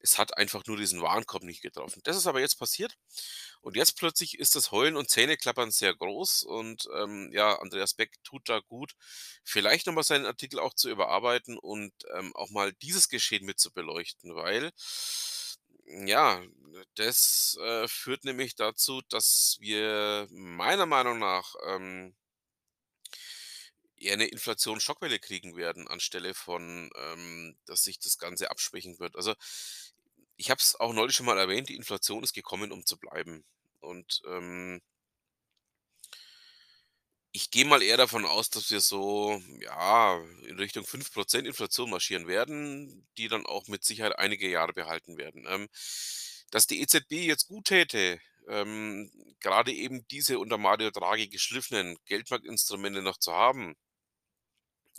Es 0.00 0.18
hat 0.18 0.36
einfach 0.38 0.64
nur 0.66 0.76
diesen 0.76 1.02
Warenkorb 1.02 1.42
nicht 1.42 1.62
getroffen. 1.62 2.00
Das 2.04 2.16
ist 2.16 2.26
aber 2.26 2.40
jetzt 2.40 2.56
passiert 2.58 2.96
und 3.60 3.76
jetzt 3.76 3.96
plötzlich 3.98 4.38
ist 4.38 4.54
das 4.54 4.70
Heulen 4.70 4.96
und 4.96 5.10
Zähneklappern 5.10 5.70
sehr 5.70 5.94
groß 5.94 6.44
und, 6.44 6.88
ähm, 6.96 7.30
ja, 7.32 7.58
Andreas 7.60 7.94
Beck 7.94 8.12
tut 8.24 8.48
da 8.48 8.60
gut, 8.60 8.94
vielleicht 9.44 9.86
noch 9.86 9.94
mal 9.94 10.02
seinen 10.04 10.26
Artikel 10.26 10.58
auch 10.60 10.74
zu 10.74 10.90
überarbeiten 10.90 11.58
und, 11.58 11.92
ähm, 12.14 12.34
auch 12.36 12.50
mal 12.50 12.72
dieses 12.82 13.08
Geschehen 13.08 13.44
mit 13.44 13.58
zu 13.60 13.72
beleuchten, 13.72 14.34
weil, 14.34 14.70
ja, 15.86 16.42
das, 16.96 17.56
äh, 17.60 17.88
führt 17.88 18.24
nämlich 18.24 18.54
dazu, 18.54 19.02
dass 19.08 19.56
wir 19.60 20.28
meiner 20.30 20.86
Meinung 20.86 21.18
nach, 21.18 21.54
ähm 21.66 22.14
eher 24.00 24.16
'ne 24.16 24.26
Inflationsschockwelle 24.26 25.18
kriegen 25.20 25.56
werden, 25.56 25.88
anstelle 25.88 26.34
von, 26.34 26.90
ähm, 26.96 27.56
dass 27.66 27.84
sich 27.84 27.98
das 28.00 28.18
Ganze 28.18 28.50
abschwächen 28.50 28.98
wird. 28.98 29.16
Also, 29.16 29.34
ich 30.36 30.50
habe 30.50 30.60
es 30.60 30.74
auch 30.80 30.92
neulich 30.92 31.14
schon 31.16 31.26
mal 31.26 31.38
erwähnt, 31.38 31.68
die 31.68 31.76
Inflation 31.76 32.22
ist 32.24 32.32
gekommen, 32.34 32.72
um 32.72 32.84
zu 32.86 32.98
bleiben. 32.98 33.44
Und, 33.80 34.22
ähm 34.26 34.80
ich 37.34 37.50
gehe 37.52 37.64
mal 37.64 37.80
eher 37.82 37.96
davon 37.96 38.24
aus, 38.26 38.50
dass 38.50 38.70
wir 38.72 38.80
so, 38.80 39.40
ja, 39.60 40.20
in 40.48 40.58
Richtung 40.58 40.84
5% 40.84 41.46
Inflation 41.46 41.88
marschieren 41.90 42.26
werden, 42.26 43.06
die 43.18 43.28
dann 43.28 43.46
auch 43.46 43.68
mit 43.68 43.84
Sicherheit 43.84 44.18
einige 44.18 44.48
Jahre 44.50 44.72
behalten 44.72 45.16
werden. 45.16 45.46
Ähm, 45.48 45.68
dass 46.50 46.66
die 46.66 46.80
EZB 46.82 47.12
jetzt 47.26 47.46
gut 47.46 47.66
täte, 47.66 48.18
ähm, 48.48 49.10
grade 49.40 49.72
eben 49.72 50.06
diese 50.08 50.40
unter 50.40 50.58
Mario 50.58 50.90
Draghi 50.90 51.28
geschliffenen 51.28 51.96
Geldmarktinstrumente 52.06 53.00
noch 53.02 53.16
zu 53.18 53.32
haben 53.32 53.76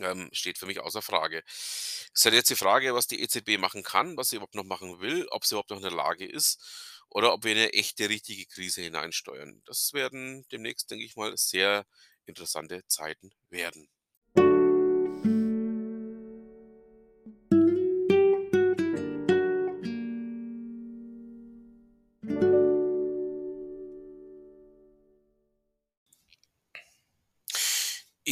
ähm, 0.04 0.30
steht 0.34 0.58
für 0.58 0.66
mich 0.66 0.80
außer 0.80 1.02
Frage. 1.02 1.44
Ist 1.48 2.26
halt 2.26 2.36
jetzt 2.36 2.50
die 2.50 2.56
Frage, 2.56 2.94
was 2.94 3.08
die 3.08 3.22
EZB 3.22 3.58
machen 3.58 3.84
kann, 3.84 4.18
was 4.18 4.30
sie 4.30 4.38
überhaupt 4.38 4.56
noch 4.56 4.64
machen 4.66 5.00
will, 5.02 5.28
ob 5.32 5.46
sie 5.46 5.56
überhaupt 5.56 5.70
noch 5.72 5.78
in 5.78 5.84
der 5.84 5.92
Lage 5.92 6.26
ist 6.26 6.60
oder 7.10 7.34
ob 7.34 7.44
wir 7.44 7.52
in 7.54 7.58
'ne 7.60 7.74
echte, 7.74 8.10
richtige 8.10 8.46
Krise 8.46 8.82
hineinsteuern. 8.82 9.62
Das 9.66 9.94
werden 9.94 10.46
demnächst, 10.52 10.90
denke 10.92 11.06
ich 11.06 11.16
mal, 11.16 11.36
sehr 11.38 11.86
interessante 12.26 12.86
Zeiten 12.88 13.32
werden. 13.50 13.88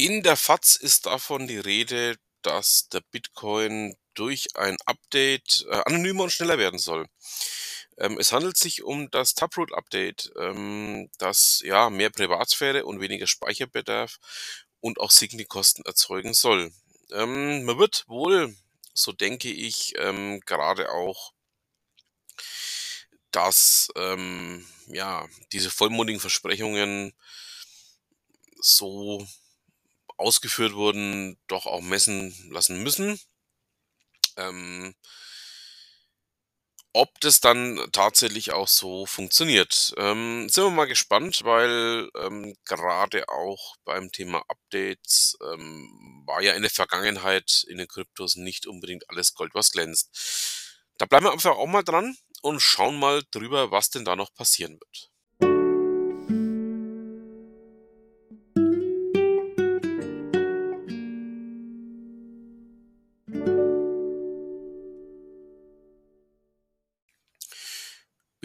In 0.02 0.22
der 0.22 0.38
FAZ 0.38 0.76
ist 0.76 1.04
davon 1.04 1.46
die 1.46 1.58
Rede, 1.58 2.16
dass 2.40 2.88
der 2.88 3.02
Bitcoin 3.10 3.98
durch 4.14 4.56
ein 4.56 4.78
Update, 4.86 5.66
äh, 5.70 5.82
anonymer 5.84 6.22
und 6.24 6.30
schneller 6.32 6.56
werden 6.56 6.78
soll. 6.78 7.06
Ähm, 7.98 8.16
es 8.18 8.32
handelt 8.32 8.56
sich 8.56 8.82
um 8.82 9.10
das 9.10 9.34
Taproot-Update, 9.34 10.32
ähm, 10.38 11.10
das, 11.18 11.60
ja, 11.66 11.90
mehr 11.90 12.08
Privatsphäre 12.08 12.86
und 12.86 13.02
weniger 13.02 13.26
Speicherbedarf 13.26 14.16
und 14.80 14.98
auch 15.00 15.10
sinkende 15.10 15.44
erzeugen 15.84 16.32
soll. 16.32 16.72
Ähm, 17.12 17.64
man 17.64 17.76
wird 17.76 18.04
wohl, 18.08 18.56
so 18.94 19.12
denke 19.12 19.50
ich, 19.52 19.92
gerade 20.46 20.90
auch 20.92 21.32
dass, 23.32 23.88
ja, 24.86 25.28
diese 25.52 25.70
vollmundigen 25.70 26.20
Versprechungen 26.20 27.12
so 28.62 29.26
ausgeführt 30.20 30.74
wurden, 30.74 31.38
doch 31.48 31.66
auch 31.66 31.80
messen 31.82 32.34
lassen 32.50 32.82
müssen. 32.82 33.18
Ähm 34.36 34.94
ob 36.92 37.20
das 37.20 37.40
dann 37.40 37.78
tatsächlich 37.92 38.52
auch 38.52 38.66
so 38.68 39.06
funktioniert. 39.06 39.94
Ähm, 39.96 40.48
sind 40.48 40.64
wir 40.64 40.70
mal 40.70 40.86
gespannt, 40.86 41.42
weil, 41.44 42.08
ähm, 42.16 42.54
gerade 42.64 43.28
auch 43.28 43.76
beim 43.84 44.10
Thema 44.10 44.42
Updates, 44.48 45.36
ähm, 45.52 46.22
war 46.26 46.42
ja 46.42 46.54
in 46.54 46.62
der 46.62 46.70
Vergangenheit 46.70 47.64
in 47.68 47.78
den 47.78 47.86
Kryptos 47.88 48.36
nicht 48.36 48.66
unbedingt 48.66 49.08
alles 49.08 49.34
Gold, 49.34 49.54
was 49.54 49.70
glänzt. 49.70 50.10
Da 50.98 51.06
bleiben 51.06 51.26
wir 51.26 51.32
einfach 51.32 51.52
auch 51.56 51.66
mal 51.66 51.82
dran 51.84 52.16
und 52.42 52.60
schauen 52.60 52.98
mal 52.98 53.22
drüber, 53.30 53.70
was 53.70 53.90
denn 53.90 54.04
da 54.04 54.16
noch 54.16 54.34
passieren 54.34 54.74
wird. 54.80 55.09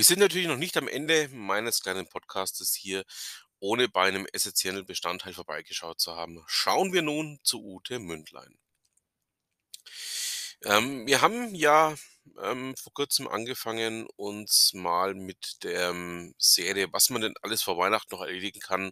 Wir 0.05 0.09
sind 0.09 0.19
natürlich 0.19 0.47
noch 0.47 0.57
nicht 0.57 0.77
am 0.77 0.87
Ende 0.87 1.29
meines 1.29 1.81
kleinen 1.81 2.07
Podcastes 2.07 2.75
hier, 2.75 3.03
ohne 3.57 3.89
bei 3.89 4.03
einem 4.03 4.27
essenziellen 4.31 4.85
Bestandteil 4.85 5.33
vorbeigeschaut 5.33 5.99
zu 5.99 6.15
haben. 6.15 6.43
Schauen 6.45 6.93
wir 6.93 7.01
nun 7.01 7.39
zu 7.41 7.63
Ute 7.65 7.97
Mündlein. 7.97 8.55
Ähm, 10.61 11.07
wir 11.07 11.21
haben 11.21 11.55
ja, 11.55 11.95
ähm, 12.39 12.75
vor 12.77 12.93
Kurzem 12.93 13.27
angefangen, 13.27 14.05
uns 14.15 14.73
mal 14.75 15.15
mit 15.15 15.63
der 15.63 15.89
ähm, 15.89 16.35
Serie, 16.37 16.93
was 16.93 17.09
man 17.09 17.23
denn 17.23 17.33
alles 17.41 17.63
vor 17.63 17.75
Weihnachten 17.79 18.13
noch 18.13 18.21
erledigen 18.21 18.59
kann 18.59 18.91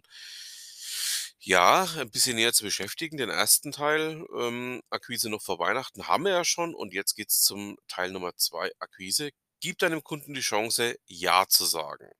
ja, 1.46 1.86
ein 1.98 2.10
bisschen 2.10 2.36
näher 2.36 2.54
zu 2.54 2.64
beschäftigen. 2.64 3.18
Den 3.18 3.28
ersten 3.28 3.70
Teil, 3.70 4.24
ähm, 4.36 4.82
Akquise 4.90 5.28
noch 5.28 5.42
vor 5.42 5.58
Weihnachten, 5.58 6.08
haben 6.08 6.24
wir 6.24 6.32
ja 6.32 6.44
schon 6.44 6.74
und 6.74 6.94
jetzt 6.94 7.14
geht's 7.14 7.42
zum 7.42 7.76
Teil 7.86 8.10
Nummer 8.10 8.34
2, 8.34 8.72
Akquise. 8.78 9.30
Gib 9.64 9.78
deinem 9.78 10.04
Kunden 10.04 10.34
die 10.34 10.42
Chance, 10.42 10.98
ja 11.06 11.46
zu 11.48 11.64
sagen. 11.64 12.10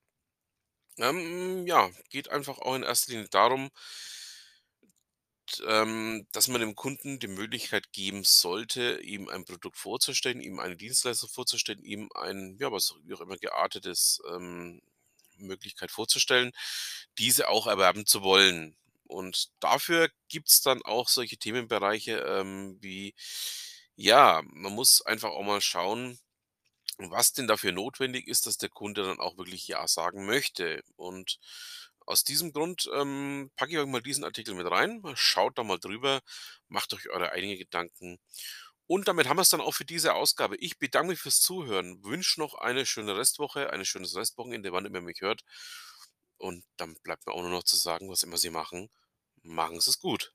Ähm, 0.97 1.67
ja, 1.67 1.91
geht 2.09 2.29
einfach 2.29 2.57
auch 2.57 2.73
in 2.73 2.81
erster 2.81 3.11
Linie 3.11 3.29
darum 3.29 3.69
ähm, 5.67 6.27
dass 6.31 6.47
man 6.47 6.61
dem 6.61 6.75
Kunden 6.75 7.19
die 7.19 7.27
Möglichkeit 7.27 7.91
geben 7.93 8.23
sollte, 8.23 8.99
ihm 9.01 9.29
ein 9.29 9.45
Produkt 9.45 9.77
vorzustellen, 9.77 10.41
ihm 10.41 10.59
eine 10.59 10.75
Dienstleistung 10.75 11.29
vorzustellen, 11.29 11.83
ihm 11.83 12.09
ein, 12.15 12.57
ja, 12.59 12.71
was 12.71 12.91
auch 13.13 13.21
immer 13.21 13.37
geartetes, 13.37 14.21
ähm, 14.29 14.81
Möglichkeit 15.37 15.91
vorzustellen, 15.91 16.51
diese 17.17 17.49
auch 17.49 17.67
erwerben 17.67 18.05
zu 18.05 18.21
wollen. 18.23 18.75
Und 19.05 19.49
dafür 19.59 20.09
gibt's 20.29 20.61
dann 20.61 20.81
auch 20.83 21.09
solche 21.09 21.37
Themenbereiche, 21.37 22.17
ähm, 22.19 22.77
wie 22.81 23.13
ja, 23.95 24.41
man 24.47 24.73
muss 24.73 25.01
einfach 25.01 25.29
auch 25.31 25.43
mal 25.43 25.61
schauen, 25.61 26.19
was 26.97 27.33
denn 27.33 27.47
dafür 27.47 27.71
notwendig 27.71 28.27
ist, 28.27 28.47
dass 28.47 28.57
der 28.57 28.69
Kunde 28.69 29.03
dann 29.03 29.19
auch 29.19 29.37
wirklich 29.37 29.67
ja 29.67 29.87
sagen 29.87 30.25
möchte. 30.25 30.83
Und 30.95 31.39
aus 32.05 32.23
diesem 32.23 32.51
Grund, 32.53 32.89
ähm, 32.93 33.51
packe 33.55 33.71
ich 33.73 33.77
euch 33.77 33.87
mal 33.87 34.01
diesen 34.01 34.23
Artikel 34.23 34.53
mit 34.55 34.69
rein. 34.69 35.01
Schaut 35.15 35.57
da 35.57 35.63
mal 35.63 35.79
drüber, 35.79 36.21
macht 36.67 36.93
euch 36.93 37.09
eure 37.09 37.31
eigenen 37.31 37.57
Gedanken. 37.57 38.19
Und 38.87 39.07
damit 39.07 39.27
haben 39.27 39.37
wir's 39.37 39.49
dann 39.49 39.61
auch 39.61 39.73
für 39.73 39.85
diese 39.85 40.13
Ausgabe. 40.13 40.57
Ich 40.57 40.77
bedanke 40.77 41.09
mich 41.09 41.19
fürs 41.19 41.39
Zuhören, 41.41 42.03
wünsche 42.03 42.39
noch 42.39 42.53
eine 42.55 42.85
schöne 42.85 43.17
Restwoche, 43.17 43.71
ein 43.71 43.83
schönes 43.85 44.15
Restwochenende, 44.15 44.71
wann 44.71 44.85
immer 44.85 44.99
ihr 44.99 45.01
mich 45.01 45.21
hört. 45.21 45.43
Und 46.37 46.63
dann 46.77 46.95
bleibt 47.03 47.25
mir 47.25 47.33
auch 47.33 47.41
nur 47.41 47.51
noch 47.51 47.63
zu 47.63 47.77
sagen, 47.77 48.09
was 48.09 48.23
immer 48.23 48.37
Sie 48.37 48.51
machen, 48.51 48.89
machen 49.41 49.79
Sie's 49.81 49.99
gut. 49.99 50.33